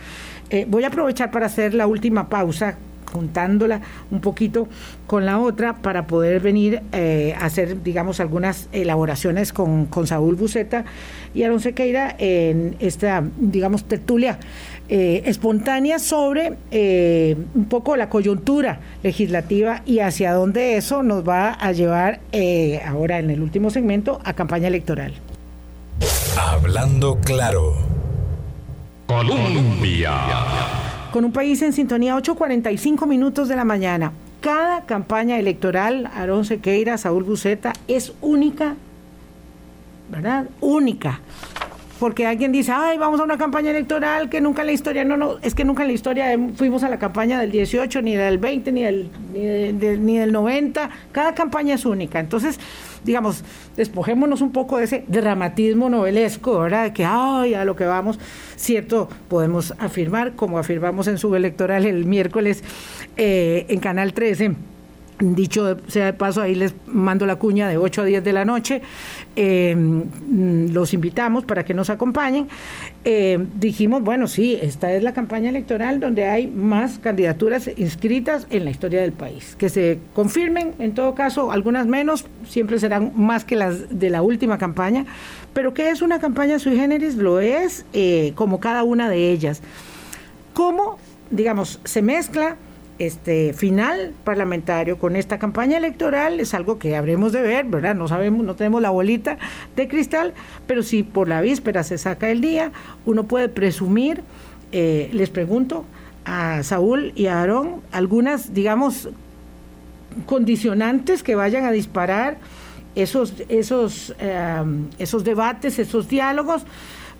[0.53, 2.75] Eh, voy a aprovechar para hacer la última pausa
[3.11, 3.81] juntándola
[4.11, 4.67] un poquito
[5.07, 10.35] con la otra para poder venir eh, a hacer, digamos, algunas elaboraciones con, con Saúl
[10.35, 10.85] Buceta
[11.33, 14.37] y Aaron Sequeira en esta, digamos, tertulia
[14.89, 16.53] eh, espontánea sobre
[17.55, 22.19] un poco la coyuntura legislativa y hacia dónde eso nos va a llevar
[22.85, 25.13] ahora en el último segmento a campaña electoral.
[26.37, 28.02] Hablando claro.
[29.07, 30.13] Colombia.
[31.11, 34.11] Con un país en sintonía, 8.45 minutos de la mañana.
[34.41, 38.75] Cada campaña electoral, Aarón Sequeira, Saúl Buceta, es única,
[40.09, 40.45] ¿verdad?
[40.59, 41.21] Única
[42.03, 45.15] porque alguien dice, ay, vamos a una campaña electoral que nunca en la historia, no,
[45.15, 48.39] no, es que nunca en la historia fuimos a la campaña del 18, ni del
[48.39, 52.19] 20, ni del, ni, del 90, cada campaña es única.
[52.19, 52.59] Entonces,
[53.03, 53.43] digamos,
[53.75, 56.85] despojémonos un poco de ese dramatismo novelesco, ¿verdad?
[56.85, 58.19] De que, ay, a lo que vamos,
[58.55, 62.63] cierto, podemos afirmar, como afirmamos en su electoral el miércoles
[63.17, 64.72] eh, en Canal 13
[65.19, 68.45] Dicho sea de paso, ahí les mando la cuña de 8 a 10 de la
[68.45, 68.81] noche.
[69.35, 69.75] Eh,
[70.71, 72.47] los invitamos para que nos acompañen.
[73.05, 78.65] Eh, dijimos, bueno, sí, esta es la campaña electoral donde hay más candidaturas inscritas en
[78.65, 79.55] la historia del país.
[79.57, 84.21] Que se confirmen, en todo caso, algunas menos, siempre serán más que las de la
[84.23, 85.05] última campaña.
[85.53, 87.15] Pero ¿qué es una campaña sui generis?
[87.15, 89.61] Lo es eh, como cada una de ellas.
[90.53, 90.97] ¿Cómo,
[91.29, 92.57] digamos, se mezcla?
[93.05, 97.95] Este final parlamentario con esta campaña electoral es algo que habremos de ver, ¿verdad?
[97.95, 99.37] No sabemos, no tenemos la bolita
[99.75, 100.33] de cristal,
[100.67, 102.71] pero si por la víspera se saca el día,
[103.05, 104.23] uno puede presumir,
[104.71, 105.85] eh, les pregunto
[106.25, 109.09] a Saúl y a Aarón, algunas, digamos,
[110.25, 112.37] condicionantes que vayan a disparar
[112.95, 114.63] esos, esos, eh,
[114.99, 116.63] esos debates, esos diálogos,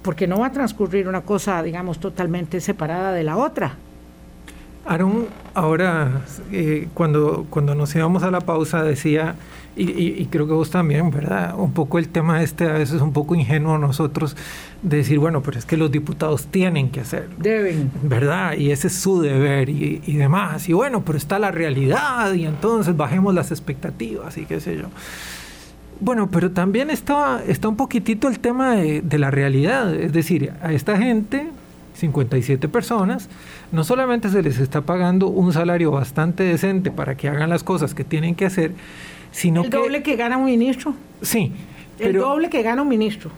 [0.01, 3.77] porque no va a transcurrir una cosa, digamos, totalmente separada de la otra.
[4.85, 9.35] Aaron, ahora eh, cuando, cuando nos íbamos a la pausa decía,
[9.75, 11.55] y, creo que vos también, ¿verdad?
[11.57, 14.35] Un poco el tema este a veces es un poco ingenuo nosotros
[14.83, 17.29] de decir, bueno, pero es que los diputados tienen que hacer.
[17.39, 17.91] Deben.
[18.03, 18.55] ¿Verdad?
[18.55, 20.69] Y ese es su deber y, demás.
[20.69, 24.89] Y bueno, pero está la realidad y entonces bajemos las expectativas y qué sé yo.
[25.99, 29.95] Bueno, pero también está, está un poquitito el tema de, de la realidad.
[29.95, 31.47] Es decir, a esta gente
[31.95, 33.29] 57 personas,
[33.73, 37.93] no solamente se les está pagando un salario bastante decente para que hagan las cosas
[37.95, 38.71] que tienen que hacer,
[39.31, 39.77] sino el que...
[39.77, 40.93] El doble que gana un ministro.
[41.23, 41.51] Sí.
[41.99, 43.31] El doble que gana un ministro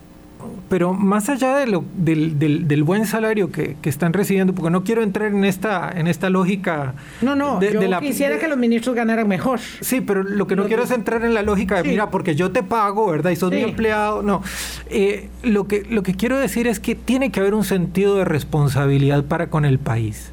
[0.68, 5.02] pero más allá de lo, del, del, buen salario que, están recibiendo, porque no quiero
[5.02, 6.94] entrar en esta, en esta lógica.
[7.22, 9.60] No, no, yo quisiera que los ministros ganaran mejor.
[9.80, 12.50] Sí, pero lo que no quiero es entrar en la lógica de, mira, porque yo
[12.50, 13.30] te pago, ¿verdad?
[13.30, 14.22] Y sos mi empleado.
[14.22, 14.42] No.
[14.90, 18.24] Eh, lo, que, lo que quiero decir es que tiene que haber un sentido de
[18.24, 20.32] responsabilidad para con el país.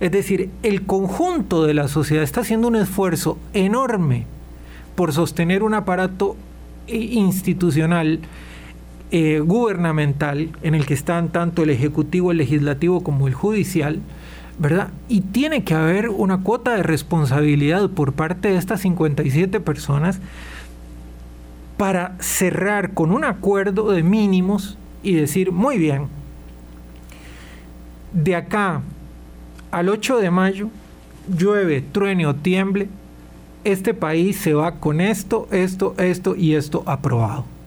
[0.00, 4.26] Es decir, el conjunto de la sociedad está haciendo un esfuerzo enorme
[4.94, 6.36] por sostener un aparato
[6.88, 8.20] institucional
[9.10, 14.00] eh, gubernamental en el que están tanto el ejecutivo, el legislativo como el judicial,
[14.58, 14.90] ¿verdad?
[15.08, 20.20] Y tiene que haber una cuota de responsabilidad por parte de estas 57 personas
[21.78, 26.08] para cerrar con un acuerdo de mínimos y decir, muy bien,
[28.12, 28.82] de acá
[29.70, 30.68] al 8 de mayo,
[31.34, 32.88] llueve, truene o tiemble,
[33.64, 37.57] este país se va con esto, esto, esto y esto aprobado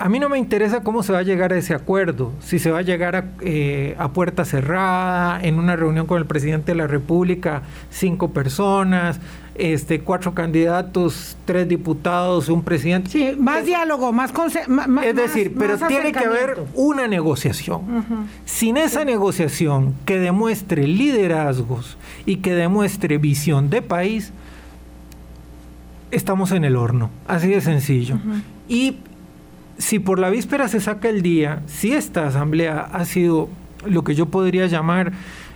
[0.00, 2.70] a mí no me interesa cómo se va a llegar a ese acuerdo, si se
[2.70, 6.86] va a llegar a, eh, puerta cerrada, en una reunión con el presidente de la
[6.86, 9.20] República, cinco personas,
[9.56, 13.10] este, cuatro candidatos, tres diputados, un presidente.
[13.10, 14.32] Sí, más diálogo, más,
[15.04, 17.82] Es decir, pero tiene que haber una negociación.
[18.46, 24.32] Sin esa negociación que demuestre liderazgos y que demuestre visión de país,
[26.10, 28.16] estamos en el horno, así de sencillo.
[28.66, 28.96] Y
[29.80, 33.48] si por la víspera se saca el día, si esta asamblea ha sido
[33.86, 35.12] lo que yo podría llamar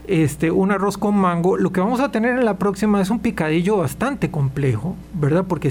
[0.07, 3.19] este, un arroz con mango, lo que vamos a tener en la próxima es un
[3.19, 5.45] picadillo bastante complejo, ¿verdad?
[5.47, 5.71] Porque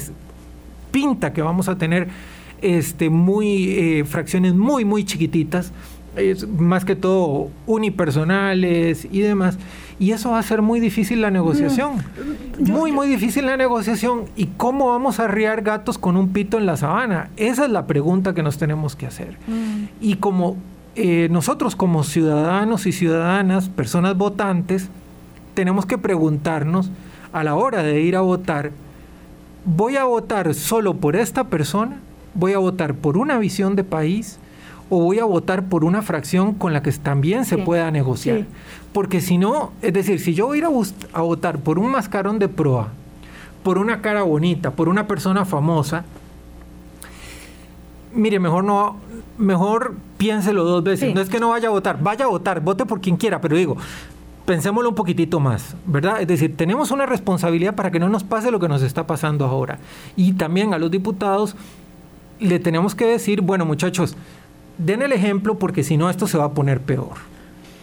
[0.91, 2.09] pinta que vamos a tener
[2.61, 5.71] este, muy, eh, fracciones muy, muy chiquititas,
[6.59, 9.57] más que todo unipersonales y demás.
[9.99, 11.97] Y eso va a ser muy difícil la negociación.
[12.59, 12.71] Mm.
[12.71, 14.25] Muy, muy difícil la negociación.
[14.35, 17.29] ¿Y cómo vamos a arriar gatos con un pito en la sabana?
[17.37, 19.37] Esa es la pregunta que nos tenemos que hacer.
[19.47, 19.85] Mm.
[20.01, 20.57] Y como
[20.95, 24.89] eh, nosotros como ciudadanos y ciudadanas, personas votantes,
[25.53, 26.89] tenemos que preguntarnos
[27.31, 28.71] a la hora de ir a votar,
[29.65, 31.97] ¿voy a votar solo por esta persona?
[32.35, 34.39] ¿Voy a votar por una visión de país?
[34.89, 38.45] o voy a votar por una fracción con la que también se pueda negociar.
[38.93, 40.65] Porque si no, es decir, si yo voy a ir
[41.13, 42.89] a, votar por un mascarón de proa,
[43.63, 46.05] por una cara bonita, por una persona famosa,
[48.13, 48.97] mire, mejor no,
[49.37, 51.13] mejor piénselo dos veces.
[51.15, 53.57] No es que no vaya a votar, vaya a votar, vote por quien quiera, pero
[53.57, 53.77] digo,
[54.45, 56.21] pensémoslo un poquitito más, ¿verdad?
[56.21, 59.45] Es decir, tenemos una responsabilidad para que no nos pase lo que nos está pasando
[59.45, 59.79] ahora.
[60.15, 61.55] Y también a los diputados
[62.39, 64.15] le tenemos que decir, bueno muchachos,
[64.77, 67.32] den el ejemplo porque si no esto se va a poner peor.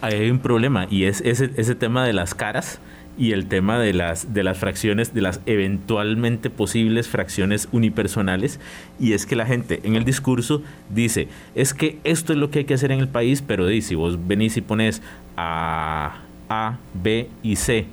[0.02, 2.80] Hay un problema y es ese, ese tema de las caras
[3.18, 8.60] y el tema de las, de las fracciones, de las eventualmente posibles fracciones unipersonales,
[8.98, 12.60] y es que la gente en el discurso dice, es que esto es lo que
[12.60, 15.02] hay que hacer en el país, pero dice, si vos venís y pones
[15.36, 17.86] a A, B y C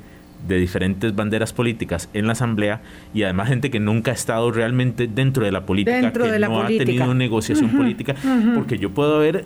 [0.48, 2.82] de diferentes banderas políticas en la asamblea
[3.14, 6.68] y además gente que nunca ha estado realmente dentro de la política, que no ha
[6.68, 8.16] tenido negociación política,
[8.56, 9.46] porque yo puedo haber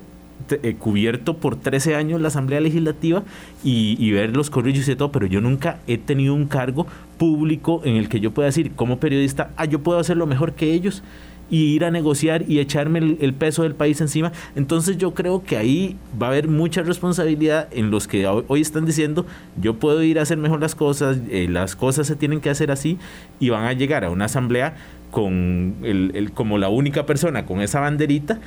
[0.50, 3.24] eh, cubierto por 13 años la Asamblea Legislativa
[3.64, 6.88] y, ver los corrillos y todo, pero yo nunca he tenido un cargo
[7.18, 10.74] público en el que yo pueda decir como periodista, ah, yo puedo hacerlo mejor que
[10.74, 11.04] ellos
[11.52, 14.32] y ir a negociar y echarme el, peso del país encima.
[14.56, 18.86] Entonces yo creo que ahí va a haber mucha responsabilidad en los que hoy están
[18.86, 19.26] diciendo
[19.62, 22.72] yo puedo ir a hacer mejor las cosas, eh, las cosas se tienen que hacer
[22.72, 22.98] así
[23.40, 24.76] y van a llegar a una asamblea
[25.12, 28.40] con el, como la única persona con esa banderita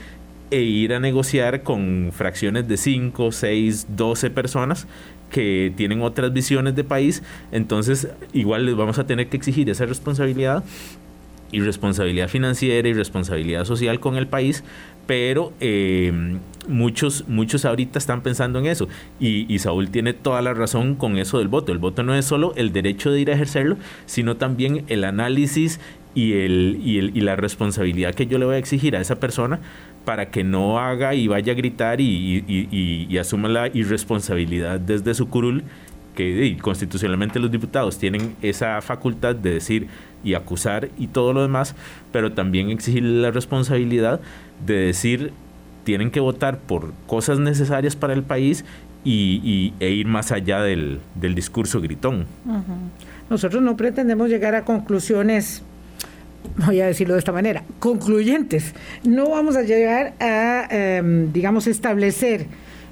[0.51, 4.87] e ir a negociar con fracciones de 5, 6, 12 personas
[5.31, 9.85] que tienen otras visiones de país, entonces igual les vamos a tener que exigir esa
[9.85, 10.63] responsabilidad
[11.51, 14.65] y responsabilidad financiera y responsabilidad social con el país,
[15.07, 16.39] pero eh,
[16.69, 18.89] muchos, muchos ahorita están pensando en eso
[19.21, 21.73] y, Saúl tiene toda la razón con eso del voto.
[21.73, 23.77] El voto no es solo el derecho de ir a ejercerlo,
[24.07, 25.81] sino también el análisis
[26.15, 29.17] y, el, y, el, y la responsabilidad que yo le voy a exigir a esa
[29.17, 29.61] persona
[30.05, 35.65] para que no haga y vaya a gritar y, asuma la irresponsabilidad desde su curul
[36.15, 39.89] que constitucionalmente los diputados tienen esa facultad de decir
[40.23, 41.75] y acusar y todo lo demás,
[42.13, 44.21] pero también exigir la responsabilidad
[44.65, 45.33] de decir
[45.83, 48.65] tienen que votar por cosas necesarias para el país
[49.05, 52.27] y, e ir más allá del, discurso gritón.
[53.29, 55.63] Nosotros no pretendemos llegar a conclusiones,
[56.67, 58.75] voy a decirlo de esta manera, concluyentes.
[59.05, 62.47] No vamos a llegar a, em, digamos, establecer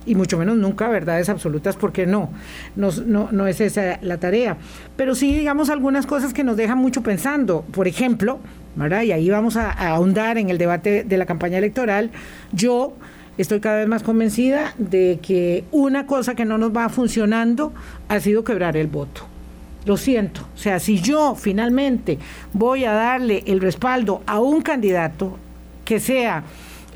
[0.04, 2.30] y mucho menos nunca verdades absolutas, porque no,
[2.76, 2.90] no,
[3.30, 4.56] no, es esa la tarea.
[4.96, 7.62] Pero sí, digamos, algunas cosas que nos dejan mucho pensando.
[7.72, 8.40] Por ejemplo,
[8.74, 9.02] ¿verdad?
[9.02, 12.10] y ahí vamos a, ahondar en el debate de la campaña electoral,
[12.52, 12.94] yo
[13.38, 17.72] estoy cada vez más convencida de que una cosa que no nos va funcionando
[18.08, 19.31] ha sido quebrar el voto.
[19.84, 20.42] Lo siento.
[20.54, 22.18] O sea, si yo finalmente
[22.52, 25.38] voy a darle el respaldo a un candidato
[25.84, 26.44] que sea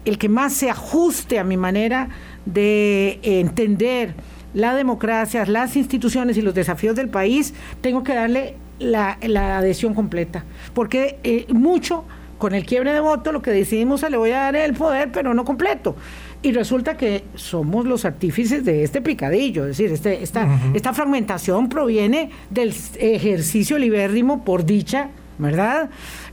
[0.04, 2.08] el que más se ajuste a mi manera
[2.44, 4.14] de entender
[4.54, 9.18] la democracia, las instituciones y los desafíos del país, tengo que darle la,
[9.58, 10.44] adhesión completa.
[10.72, 12.04] Porque eh, mucho
[12.38, 15.10] con el quiebre de voto lo que decidimos es le voy a dar el poder,
[15.10, 15.96] pero no completo.
[16.42, 21.68] Y resulta que somos los artífices de este picadillo, es decir, este, esta, esta fragmentación
[21.68, 25.08] proviene del ejercicio libérrimo por dicha,
[25.38, 25.90] ¿verdad?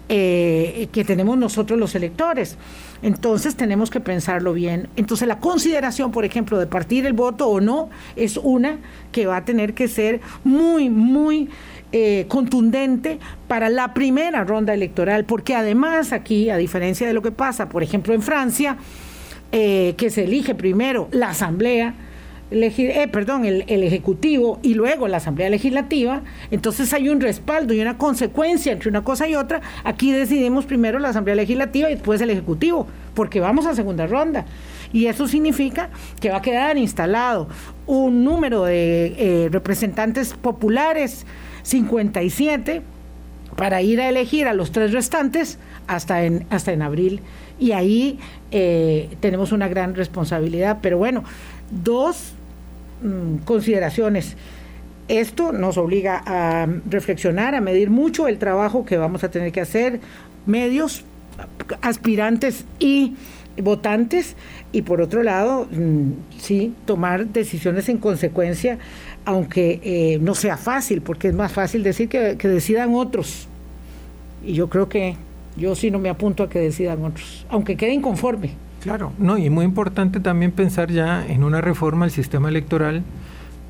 [0.09, 2.57] Eh, que tenemos nosotros los electores.
[3.01, 4.89] Entonces tenemos que pensarlo bien.
[4.95, 8.77] Entonces la consideración, por ejemplo, de partir el voto o no, es una
[9.11, 11.49] que va a tener que ser muy, muy
[11.91, 17.31] eh, contundente para la primera ronda electoral, porque además aquí, a diferencia de lo que
[17.31, 18.77] pasa, por ejemplo, en Francia,
[19.55, 21.93] eh, que se elige primero la Asamblea,
[22.49, 27.99] eh, perdón, el, Ejecutivo y luego la Asamblea Legislativa, entonces hay un respaldo y una
[27.99, 29.61] consecuencia entre una cosa y otra.
[29.83, 34.45] Aquí decidimos primero la Asamblea Legislativa y después el Ejecutivo, porque vamos a segunda ronda.
[34.91, 37.47] Y eso significa que va a quedar instalado
[37.85, 41.27] un número de eh, representantes populares,
[41.61, 42.81] 57,
[43.55, 47.21] para ir a elegir a los tres restantes hasta en, hasta en abril.
[47.59, 48.19] Y ahí
[48.51, 50.79] eh, tenemos una gran responsabilidad.
[50.81, 51.23] Pero bueno,
[51.69, 52.33] dos
[53.03, 54.37] Mm, consideraciones.
[55.09, 59.59] Esto nos obliga a reflexionar, a medir mucho el trabajo que vamos a tener que
[59.59, 59.99] hacer,
[60.45, 61.03] medios,
[61.81, 63.15] aspirantes y
[63.61, 64.37] votantes,
[64.71, 68.77] y por otro lado, mm, sí, tomar decisiones en consecuencia,
[69.25, 73.49] aunque eh, no sea fácil, porque es más fácil decir que, que decidan otros.
[74.45, 75.17] Y yo creo que
[75.57, 78.51] yo sí no me apunto a que decidan otros, aunque quede inconforme.
[78.81, 83.03] Claro, no, y muy importante también pensar ya en una reforma del sistema electoral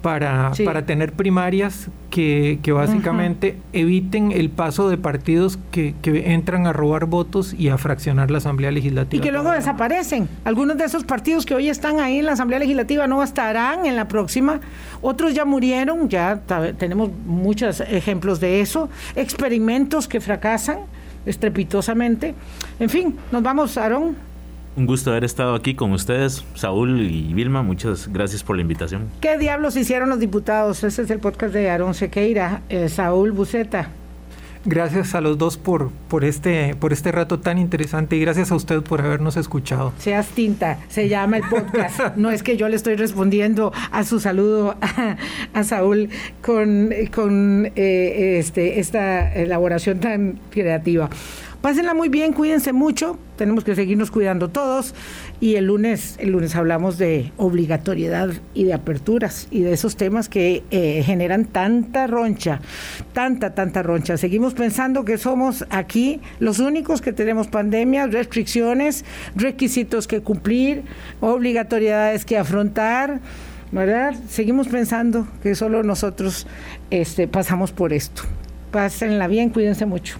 [0.03, 7.05] para, para tener primarias que, básicamente eviten el paso de partidos que, entran a robar
[7.05, 9.23] votos y a fraccionar la Asamblea Legislativa.
[9.23, 10.27] Y que luego desaparecen.
[10.43, 13.95] Algunos de esos partidos que hoy están ahí en la Asamblea Legislativa no estarán en
[13.95, 14.59] la próxima.
[15.01, 16.41] Otros ya murieron, ya
[16.77, 18.89] tenemos muchos ejemplos de eso.
[19.15, 20.79] Experimentos que fracasan
[21.26, 22.36] estrepitosamente.
[22.80, 24.15] En fin, nos vamos, Aarón.
[24.76, 27.61] Un gusto haber estado aquí con ustedes, Saúl y Vilma.
[27.61, 29.07] Muchas gracias por la invitación.
[29.21, 30.84] ¿Qué diablos hicieron los diputados?
[30.84, 33.89] Este es el podcast de Aarón Sequeira, eh, Saúl Buceta.
[34.66, 38.55] Gracias a los dos por, por, este, por este rato tan interesante y gracias a
[38.55, 39.91] usted por habernos escuchado.
[39.97, 41.99] Seas tinta, se llama el podcast.
[42.16, 44.76] no es que yo le estoy respondiendo a su saludo
[45.53, 46.09] a, Saúl
[46.41, 51.09] con, con eh, este, esta elaboración tan creativa.
[51.64, 54.93] Pásenla muy bien, cuídense mucho, tenemos que seguirnos cuidando todos
[55.43, 60.29] y el lunes, el lunes hablamos de obligatoriedad y de aperturas y de esos temas
[60.29, 62.61] que eh, generan tanta roncha,
[63.11, 64.15] tanta, tanta roncha.
[64.15, 69.03] Seguimos pensando que somos aquí los únicos que tenemos pandemias, restricciones,
[69.35, 70.83] requisitos que cumplir,
[71.19, 73.19] obligatoriedades que afrontar.
[73.73, 74.15] ¿verdad?
[74.29, 76.47] Seguimos pensando que solo nosotros
[76.89, 78.21] este, pasamos por esto.
[78.71, 80.19] Pásenla bien, cuídense mucho.